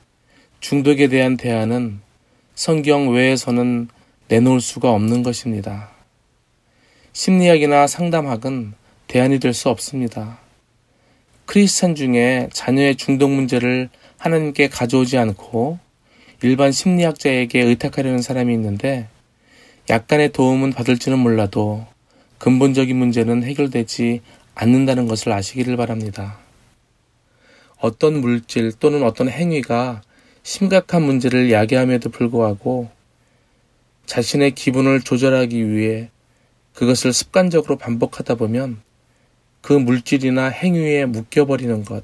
[0.62, 2.00] 중독에 대한 대안은
[2.56, 3.90] 성경 외에서는
[4.30, 5.90] 내놓을 수가 없는 것입니다.
[7.12, 8.72] 심리학이나 상담학은
[9.08, 10.40] 대안이 될 수 없습니다.
[11.46, 15.86] 크리스찬 중에 자녀의 중독 문제를 하나님께 가져오지 않고
[16.44, 19.08] 일반 심리학자에게 의탁하려는 사람이 있는데
[19.90, 21.86] 약간의 도움은 받을지는 몰라도
[22.38, 24.22] 근본적인 문제는 해결되지
[24.54, 26.38] 않는다는 것을 아시기를 바랍니다.
[27.80, 30.02] 어떤 물질 또는 어떤 행위가
[30.44, 32.90] 심각한 문제를 야기함에도 불구하고
[34.06, 36.10] 자신의 기분을 조절하기 위해
[36.74, 38.82] 그것을 습관적으로 반복하다 보면
[39.62, 42.04] 그 물질이나 행위에 묶여버리는 것,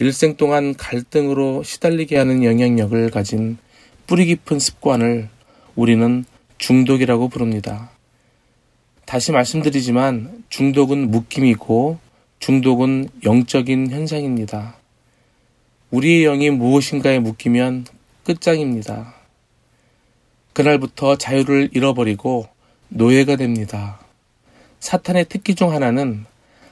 [0.00, 3.58] 일생 동안 갈등으로 시달리게 하는 영향력을 가진
[4.06, 5.28] 뿌리 깊은 습관을
[5.74, 6.24] 우리는
[6.58, 7.90] 중독이라고 부릅니다.
[9.06, 11.98] 다시 말씀드리지만 중독은 묶임이고
[12.38, 14.76] 중독은 영적인 현상입니다.
[15.90, 17.86] 우리의 영이 무엇인가에 묶이면
[18.24, 19.14] 끝장입니다.
[20.52, 22.48] 그날부터 자유를 잃어버리고
[22.90, 23.98] 노예가 됩니다.
[24.78, 26.24] 사탄의 특기 중 하나는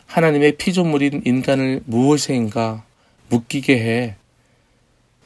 [0.07, 2.86] 하나님의 피조물인 인간을 무엇인가
[3.29, 4.17] 묶이게 해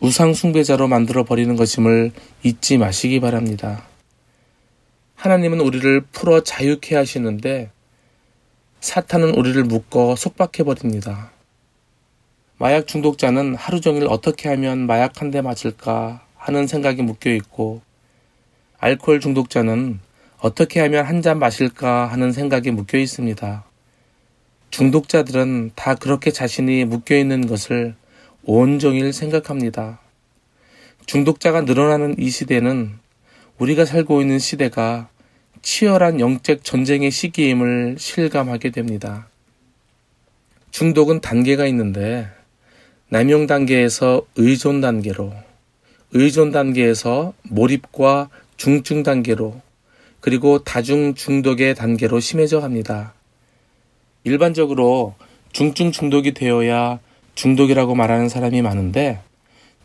[0.00, 3.84] 우상숭배자로 만들어 버리는 것임을 잊지 마시기 바랍니다.
[5.16, 7.70] 하나님은 우리를 풀어 자유케 하시는데
[8.80, 11.30] 사탄은 우리를 묶어 속박해 버립니다.
[12.56, 17.82] 마약 중독자는 하루 종일 어떻게 하면 마약 한 대 맞을까 하는 생각이 묶여 있고
[18.78, 20.00] 알코올 중독자는
[20.38, 23.64] 어떻게 하면 한 잔 마실까 하는 생각이 묶여 있습니다.
[24.70, 27.94] 중독자들은 다 그렇게 자신이 묶여 있는 것을
[28.44, 30.00] 온종일 생각합니다.
[31.06, 32.92] 중독자가 늘어나는 이 시대는
[33.58, 35.08] 우리가 살고 있는 시대가
[35.62, 39.28] 치열한 영적 전쟁의 시기임을 실감하게 됩니다.
[40.70, 42.28] 중독은 단계가 있는데
[43.08, 45.32] 남용 단계에서 의존 단계로,
[46.12, 49.60] 의존 단계에서 몰입과 중증 단계로,
[50.20, 53.14] 그리고 다중 중독의 단계로 심해져 갑니다.
[54.24, 55.14] 일반적으로
[55.52, 57.00] 중증 중독이 되어야
[57.34, 59.20] 중독이라고 말하는 사람이 많은데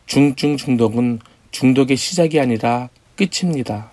[0.06, 1.20] 중증 중독은
[1.50, 3.92] 중독의 시작이 아니라 끝입니다.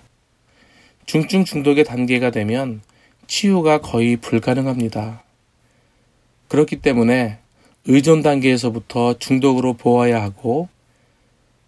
[1.06, 2.82] 중증 중독의 단계가 되면
[3.28, 5.24] 치유가 거의 불가능합니다.
[6.50, 7.40] 그렇기 때문에
[7.86, 10.70] 의존 단계에서부터 중독으로 보아야 하고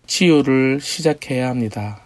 [0.06, 2.02] 치유를 시작해야 합니다.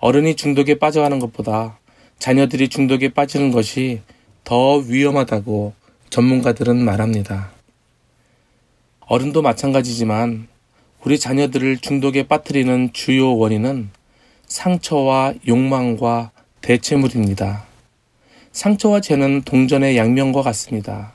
[0.00, 1.78] 어른이 중독에 빠져가는 것보다
[2.18, 4.02] 자녀들이 중독에 빠지는 것이
[4.48, 5.74] 더 위험하다고
[6.08, 7.50] 전문가들은 말합니다.
[9.00, 10.48] 어른도 마찬가지지만
[11.04, 13.90] 우리 자녀들을 중독에 빠뜨리는 주요 원인은
[14.46, 16.30] 상처와 욕망과
[16.62, 17.64] 대체물입니다.
[18.52, 21.12] 상처와 죄는 동전의 양면과 같습니다.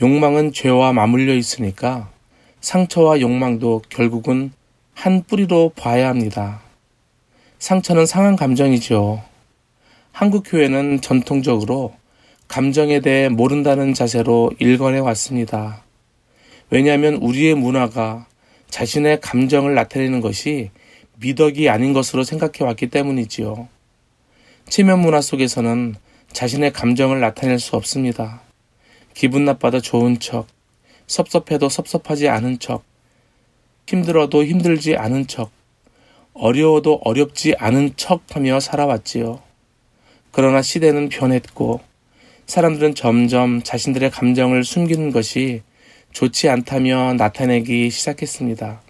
[0.00, 2.12] 욕망은 죄와 맞물려 있으니까
[2.60, 4.52] 상처와 욕망도 결국은
[4.94, 6.60] 한 뿌리로 봐야 합니다.
[7.58, 9.20] 상처는 상한 감정이죠.
[10.12, 11.98] 한국 교회는 전통적으로
[12.50, 15.84] 감정에 대해 모른다는 자세로 일관해 왔습니다.
[16.68, 18.26] 왜냐하면 우리의 문화가
[18.70, 20.72] 자신의 감정을 나타내는 것이
[21.20, 23.68] 미덕이 아닌 것으로 생각해 왔기 때문이지요.
[24.68, 25.94] 체면 문화 속에서는
[26.32, 28.40] 자신의 감정을 나타낼 수 없습니다.
[29.14, 30.48] 기분 나빠도 좋은 척,
[31.06, 32.82] 섭섭해도 섭섭하지 않은 척,
[33.86, 35.52] 힘들어도 힘들지 않은 척,
[36.34, 39.40] 어려워도 어렵지 않은 척 하며 살아왔지요.
[40.32, 41.88] 그러나 시대는 변했고,
[42.50, 45.62] 사람들은 점점 자신들의 감정을 숨기는 것이
[46.10, 48.82] 좋지 않다며 나타내기 시작했습니다.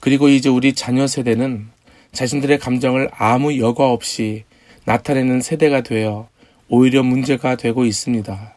[0.00, 1.68] 그리고 이제 우리 자녀 세대는
[2.10, 4.42] 자신들의 감정을 아무 여과 없이
[4.86, 6.28] 나타내는 세대가 되어
[6.68, 8.56] 오히려 문제가 되고 있습니다.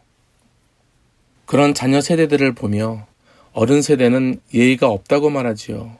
[1.44, 3.06] 그런 자녀 세대들을 보며
[3.52, 5.96] 어른 세대는 예의가 없다고 말하지요.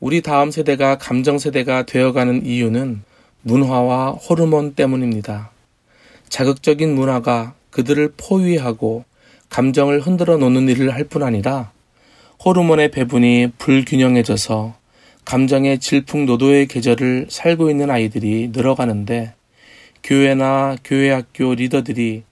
[0.00, 3.04] 우리 다음 세대가 감정 세대가 되어가는 이유는
[3.42, 5.51] 문화와 호르몬 때문입니다.
[6.32, 9.04] 자극적인 문화가 그들을 포위하고
[9.50, 11.72] 감정을 흔들어 놓는 일을 할 뿐 아니라
[12.42, 14.74] 호르몬의 배분이 불균형해져서
[15.26, 19.34] 감정의 질풍노도의 계절을 살고 있는 아이들이 늘어가는데
[20.02, 22.22] 교회나 교회 학교 리더들이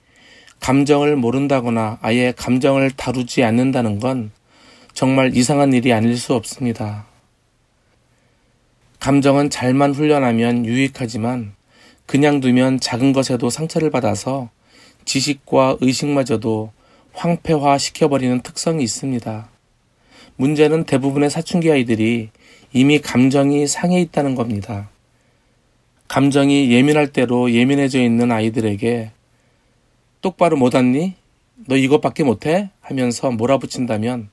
[0.60, 4.30] 감정을 모른다거나 아예 감정을 다루지 않는다는 건
[4.94, 7.04] 정말 이상한 일이 아닐 수 없습니다.
[8.98, 11.59] 감정은 잘만 훈련하면 유익하지만
[12.10, 14.50] 그냥 두면 작은 것에도 상처를 받아서
[15.04, 16.72] 지식과 의식마저도
[17.12, 19.48] 황폐화 시켜버리는 특성이 있습니다.
[20.34, 22.30] 문제는 대부분의 사춘기 아이들이
[22.72, 24.90] 이미 감정이 상해 있다는 겁니다.
[26.08, 29.12] 감정이 예민할 대로 예민해져 있는 아이들에게
[30.20, 31.14] 똑바로 못 왔니?
[31.68, 32.70] 너 이것밖에 못해?
[32.80, 34.30] 하면서 몰아붙인다면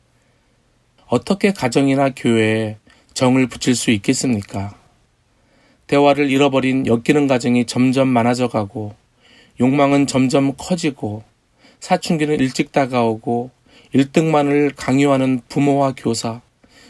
[1.05, 2.77] 어떻게 가정이나 교회에
[3.13, 4.76] 정을 붙일 수 있겠습니까?
[5.87, 8.93] 대화를 잃어버린 엮이는 가정이 점점 많아져 가고
[9.59, 11.23] 욕망은 점점 커지고
[11.79, 13.51] 사춘기는 일찍 다가오고
[13.95, 16.41] 1등만을 강요하는 부모와 교사,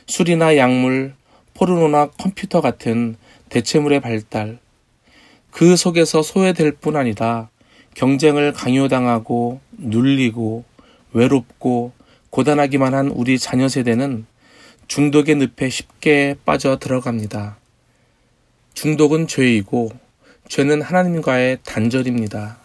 [0.07, 1.13] 술이나 약물,
[1.53, 3.15] 포르노나 컴퓨터 같은
[3.49, 4.59] 대체물의 발달,
[5.51, 7.49] 그 속에서 소외될 뿐 아니라
[7.95, 10.63] 경쟁을 강요당하고 눌리고
[11.13, 11.93] 외롭고
[12.29, 14.25] 고단하기만 한 우리 자녀 세대는
[14.87, 17.57] 중독의 늪에 쉽게 빠져 들어갑니다.
[18.77, 19.89] 중독은 죄이고
[20.49, 22.59] 죄는 하나님과의 단절입니다.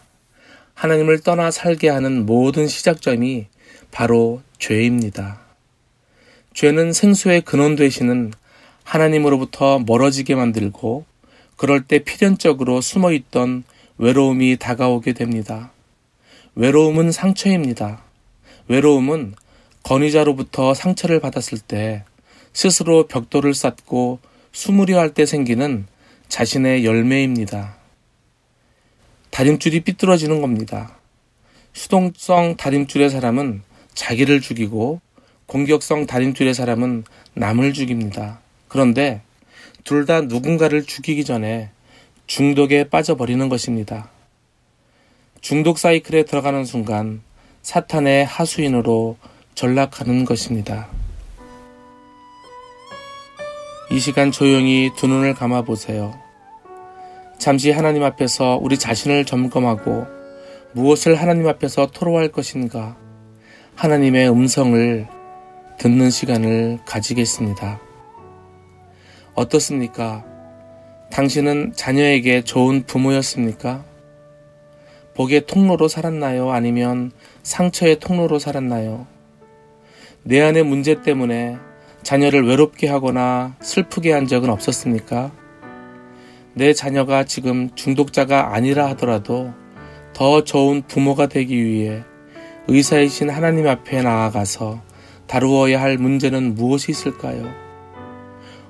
[0.75, 3.47] 하나님을 떠나 살게 하는 모든 시작점이
[3.89, 5.39] 바로 죄입니다.
[6.53, 8.31] 죄는 생수의 근원 되시는
[8.83, 11.03] 하나님으로부터 멀어지게 만들고
[11.57, 13.63] 그럴 때 필연적으로 숨어 있던
[13.97, 15.71] 외로움이 다가오게 됩니다.
[16.53, 18.03] 외로움은 상처입니다.
[18.67, 19.33] 외로움은
[19.81, 22.03] 건의자로부터 상처를 받았을 때
[22.53, 24.19] 스스로 벽돌을 쌓고
[24.51, 25.87] 수무려 할 때 생기는
[26.33, 27.75] 자신의 열매입니다.
[29.29, 30.97] 다림줄이 삐뚤어지는 겁니다.
[31.73, 33.61] 수동성 다림줄의 사람은
[33.93, 34.99] 자기를 죽이고
[35.45, 37.03] 공격성 다림줄의 사람은
[37.35, 38.39] 남을 죽입니다.
[38.67, 39.21] 그런데
[39.83, 41.69] 둘 다 누군가를 죽이기 전에
[42.25, 44.09] 중독에 빠져버리는 것입니다.
[45.39, 47.21] 중독 사이클에 들어가는 순간
[47.61, 49.17] 사탄의 하수인으로
[49.53, 50.87] 전락하는 것입니다.
[53.91, 56.22] 이 시간 조용히 두 눈을 감아 보세요.
[57.37, 60.05] 잠시 하나님 앞에서 우리 자신을 점검하고
[60.73, 62.97] 무엇을 하나님 앞에서 토로할 것인가
[63.75, 65.07] 하나님의 음성을
[65.77, 67.79] 듣는 시간을 가지겠습니다.
[69.35, 70.23] 어떻습니까?
[71.11, 73.83] 당신은 자녀에게 좋은 부모였습니까?
[75.15, 76.51] 복의 통로로 살았나요?
[76.51, 77.11] 아니면
[77.43, 79.05] 상처의 통로로 살았나요?
[80.23, 81.57] 내 안의 문제 때문에
[82.03, 85.31] 자녀를 외롭게 하거나 슬프게 한 적은 없었습니까?
[86.55, 89.51] 내 자녀가 지금 중독자가 아니라 하더라도
[90.13, 92.03] 더 좋은 부모가 되기 위해
[92.67, 94.81] 의사이신 하나님 앞에 나아가서
[95.25, 97.51] 다루어야 할 문제는 무엇이 있을까요?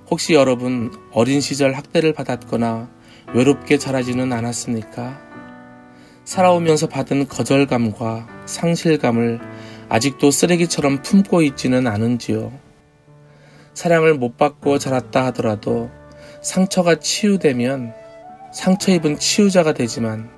[0.10, 2.90] 혹시 여러분 어린 시절 학대를 받았거나
[3.34, 5.20] 외롭게 자라지는 않았습니까?
[6.24, 9.42] 살아오면서 받은 거절감과 상실감을
[9.90, 12.54] 아직도 쓰레기처럼 품고 있지는 않은지요?
[13.74, 15.90] 사랑을 못 받고 자랐다 하더라도
[16.44, 17.94] 상처가 치유되면
[18.52, 20.30] 상처 입은 치유자가 되지만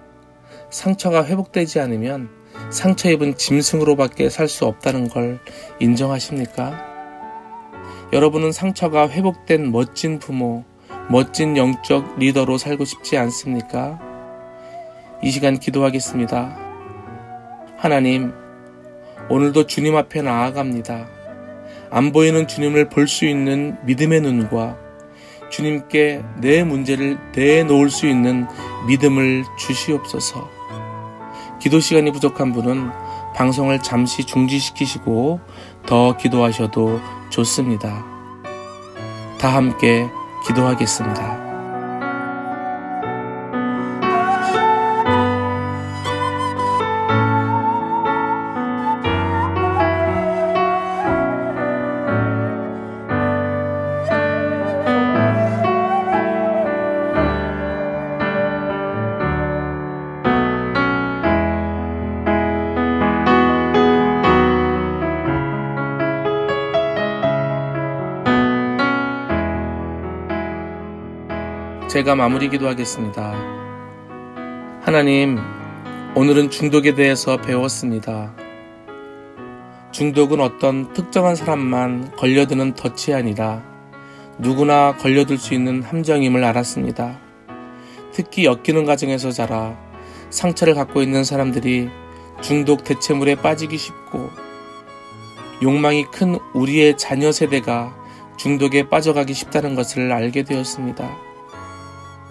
[0.69, 2.29] 상처가 회복되지 않으면
[2.69, 5.39] 상처 입은 짐승으로밖에 살 수 없다는 걸
[5.79, 6.79] 인정하십니까?
[8.13, 10.63] 여러분은 상처가 회복된 멋진 부모,
[11.09, 13.99] 멋진 영적 리더로 살고 싶지 않습니까?
[15.23, 16.57] 이 시간 기도하겠습니다.
[17.77, 18.31] 하나님,
[19.29, 21.07] 오늘도 주님 앞에 나아갑니다.
[21.89, 24.84] 안 보이는 주님을 볼 수 있는 믿음의 눈과
[25.49, 28.47] 주님께 내 문제를 내놓을 수 있는
[28.87, 30.49] 믿음을 주시옵소서.
[31.59, 32.91] 기도 시간이 부족한 분은
[33.35, 35.39] 방송을 잠시 중지시키시고
[35.85, 38.05] 더 기도하셔도 좋습니다.
[39.39, 40.07] 다 함께
[40.47, 41.44] 기도하겠습니다.
[71.95, 73.33] 제가 마무리 기도하겠습니다.
[74.81, 75.39] 하나님,
[76.13, 78.35] 오늘은 중독에 대해서 배웠습니다.
[79.93, 83.63] 중독은 어떤 특정한 사람만 걸려드는 덫이 아니라
[84.37, 87.17] 누구나 걸려들 수 있는 함정임을 알았습니다.
[88.11, 89.79] 특히 엮이는 과정에서 자라
[90.31, 91.89] 상처를 갖고 있는 사람들이
[92.41, 94.31] 중독 대체물에 빠지기 쉽고
[95.63, 97.95] 욕망이 큰 우리의 자녀 세대가
[98.35, 101.24] 중독에 빠져가기 쉽다는 것을 알게 되었습니다.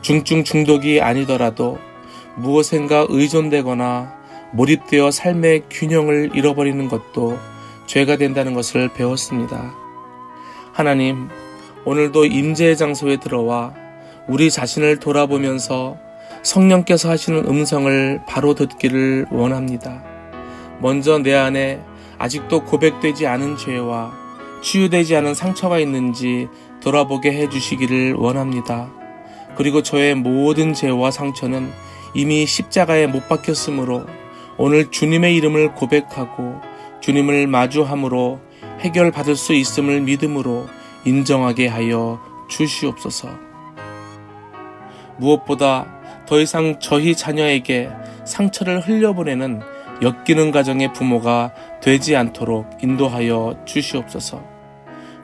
[0.04, 1.78] 중증 중독이 아니더라도
[2.36, 4.14] 무엇인가 의존되거나
[4.52, 7.38] 몰입되어 삶의 균형을 잃어버리는 것도
[7.86, 9.74] 죄가 된다는 것을 배웠습니다.
[10.74, 11.30] 하나님,
[11.86, 13.72] 오늘도 임재의 장소에 들어와
[14.28, 15.96] 우리 자신을 돌아보면서
[16.42, 20.04] 성령께서 하시는 음성을 바로 듣기를 원합니다.
[20.80, 21.80] 먼저 내 안에
[22.18, 24.12] 아직도 고백되지 않은 죄와
[24.62, 26.48] 치유되지 않은 상처가 있는지
[26.82, 29.03] 돌아보게 해주시기를 원합니다.
[29.56, 31.70] 그리고 저의 모든 죄와 상처는
[32.14, 34.06] 이미 십자가에 못 박혔으므로
[34.56, 36.60] 오늘 주님의 이름을 고백하고
[37.00, 38.40] 주님을 마주함으로
[38.80, 40.66] 해결받을 수 있음을 믿음으로
[41.04, 43.28] 인정하게 하여 주시옵소서.
[45.18, 45.86] 무엇보다
[46.26, 47.90] 더 이상 저희 자녀에게
[48.24, 49.60] 상처를 흘려보내는
[50.02, 51.52] 엮이는 가정의 부모가
[51.82, 54.42] 되지 않도록 인도하여 주시옵소서.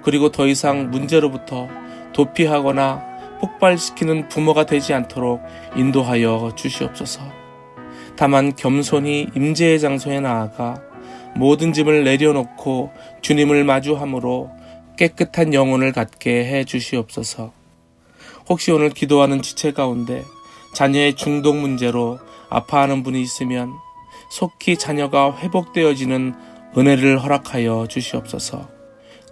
[0.02, 1.68] 그리고 더 이상 문제로부터
[2.12, 3.09] 도피하거나
[3.40, 5.42] 폭발시키는 부모가 되지 않도록
[5.76, 7.22] 인도하여 주시옵소서.
[8.16, 10.80] 다만 겸손히 임재의 장소에 나아가
[11.34, 12.90] 모든 짐을 내려놓고
[13.22, 14.50] 주님을 마주함으로
[14.96, 17.52] 깨끗한 영혼을 갖게 해 주시옵소서.
[18.48, 20.24] 혹시 오늘 기도하는 지체 가운데
[20.74, 22.18] 자녀의 중독 문제로
[22.50, 23.72] 아파하는 분이 있으면
[24.30, 26.34] 속히 자녀가 회복되어지는
[26.76, 28.68] 은혜를 허락하여 주시옵소서.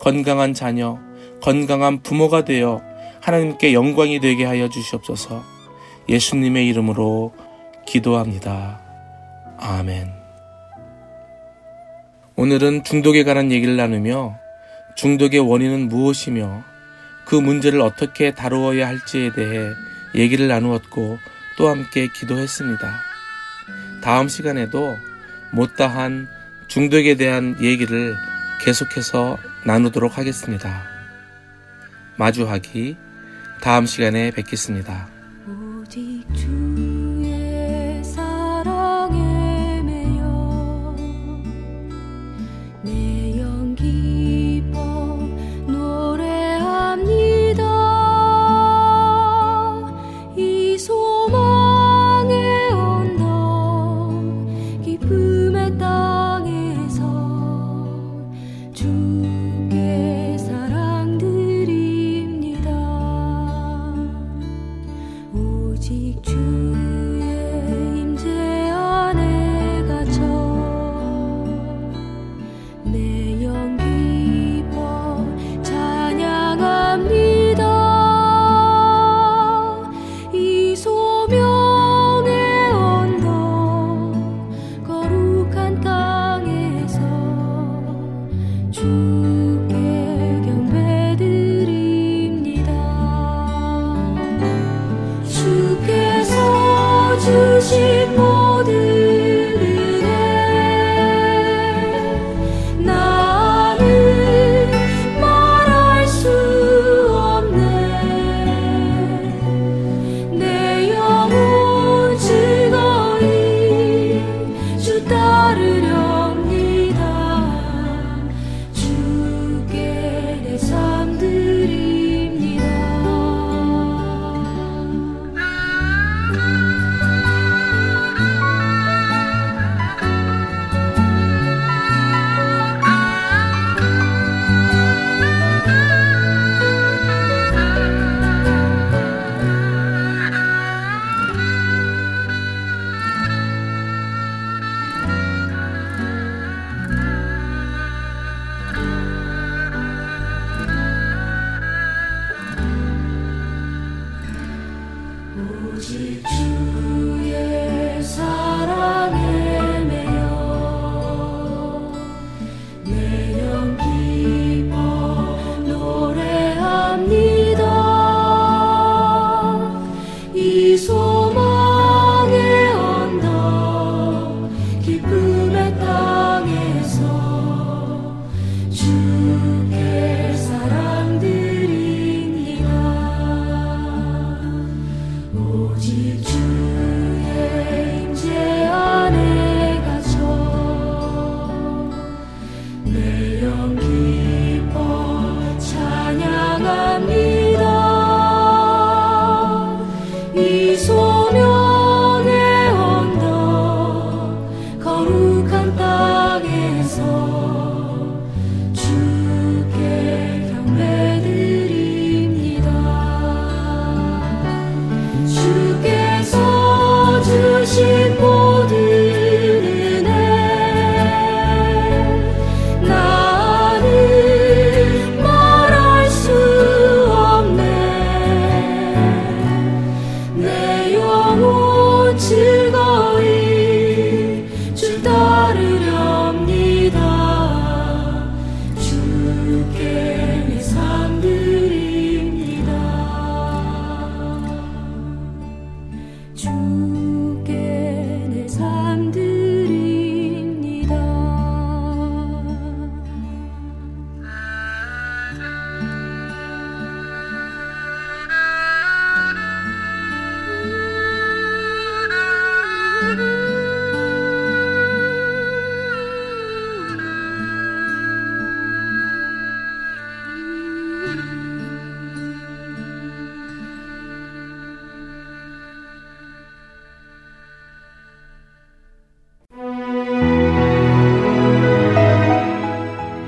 [0.01, 0.99] 건강한 자녀,
[1.43, 2.81] 건강한 부모가 되어
[3.29, 5.45] 하나님께 영광이 되게 하여 주시옵소서.
[6.09, 7.35] 예수님의 이름으로
[7.87, 8.81] 기도합니다.
[9.59, 10.11] 아멘.
[12.37, 14.39] 오늘은 중독에 관한 얘기를 나누며
[14.97, 16.65] 중독의 원인은 무엇이며
[17.27, 19.73] 그 문제를 어떻게 다루어야 할지에 대해
[20.15, 21.19] 얘기를 나누었고
[21.59, 22.95] 또 함께 기도했습니다.
[24.01, 24.97] 다음 시간에도
[25.53, 26.29] 못다한
[26.67, 28.17] 중독에 대한 얘기를
[28.63, 30.83] 계속해서 나누도록 하겠습니다.
[32.17, 33.08] 마주하기
[33.61, 35.18] 다음 시간에 뵙겠습니다.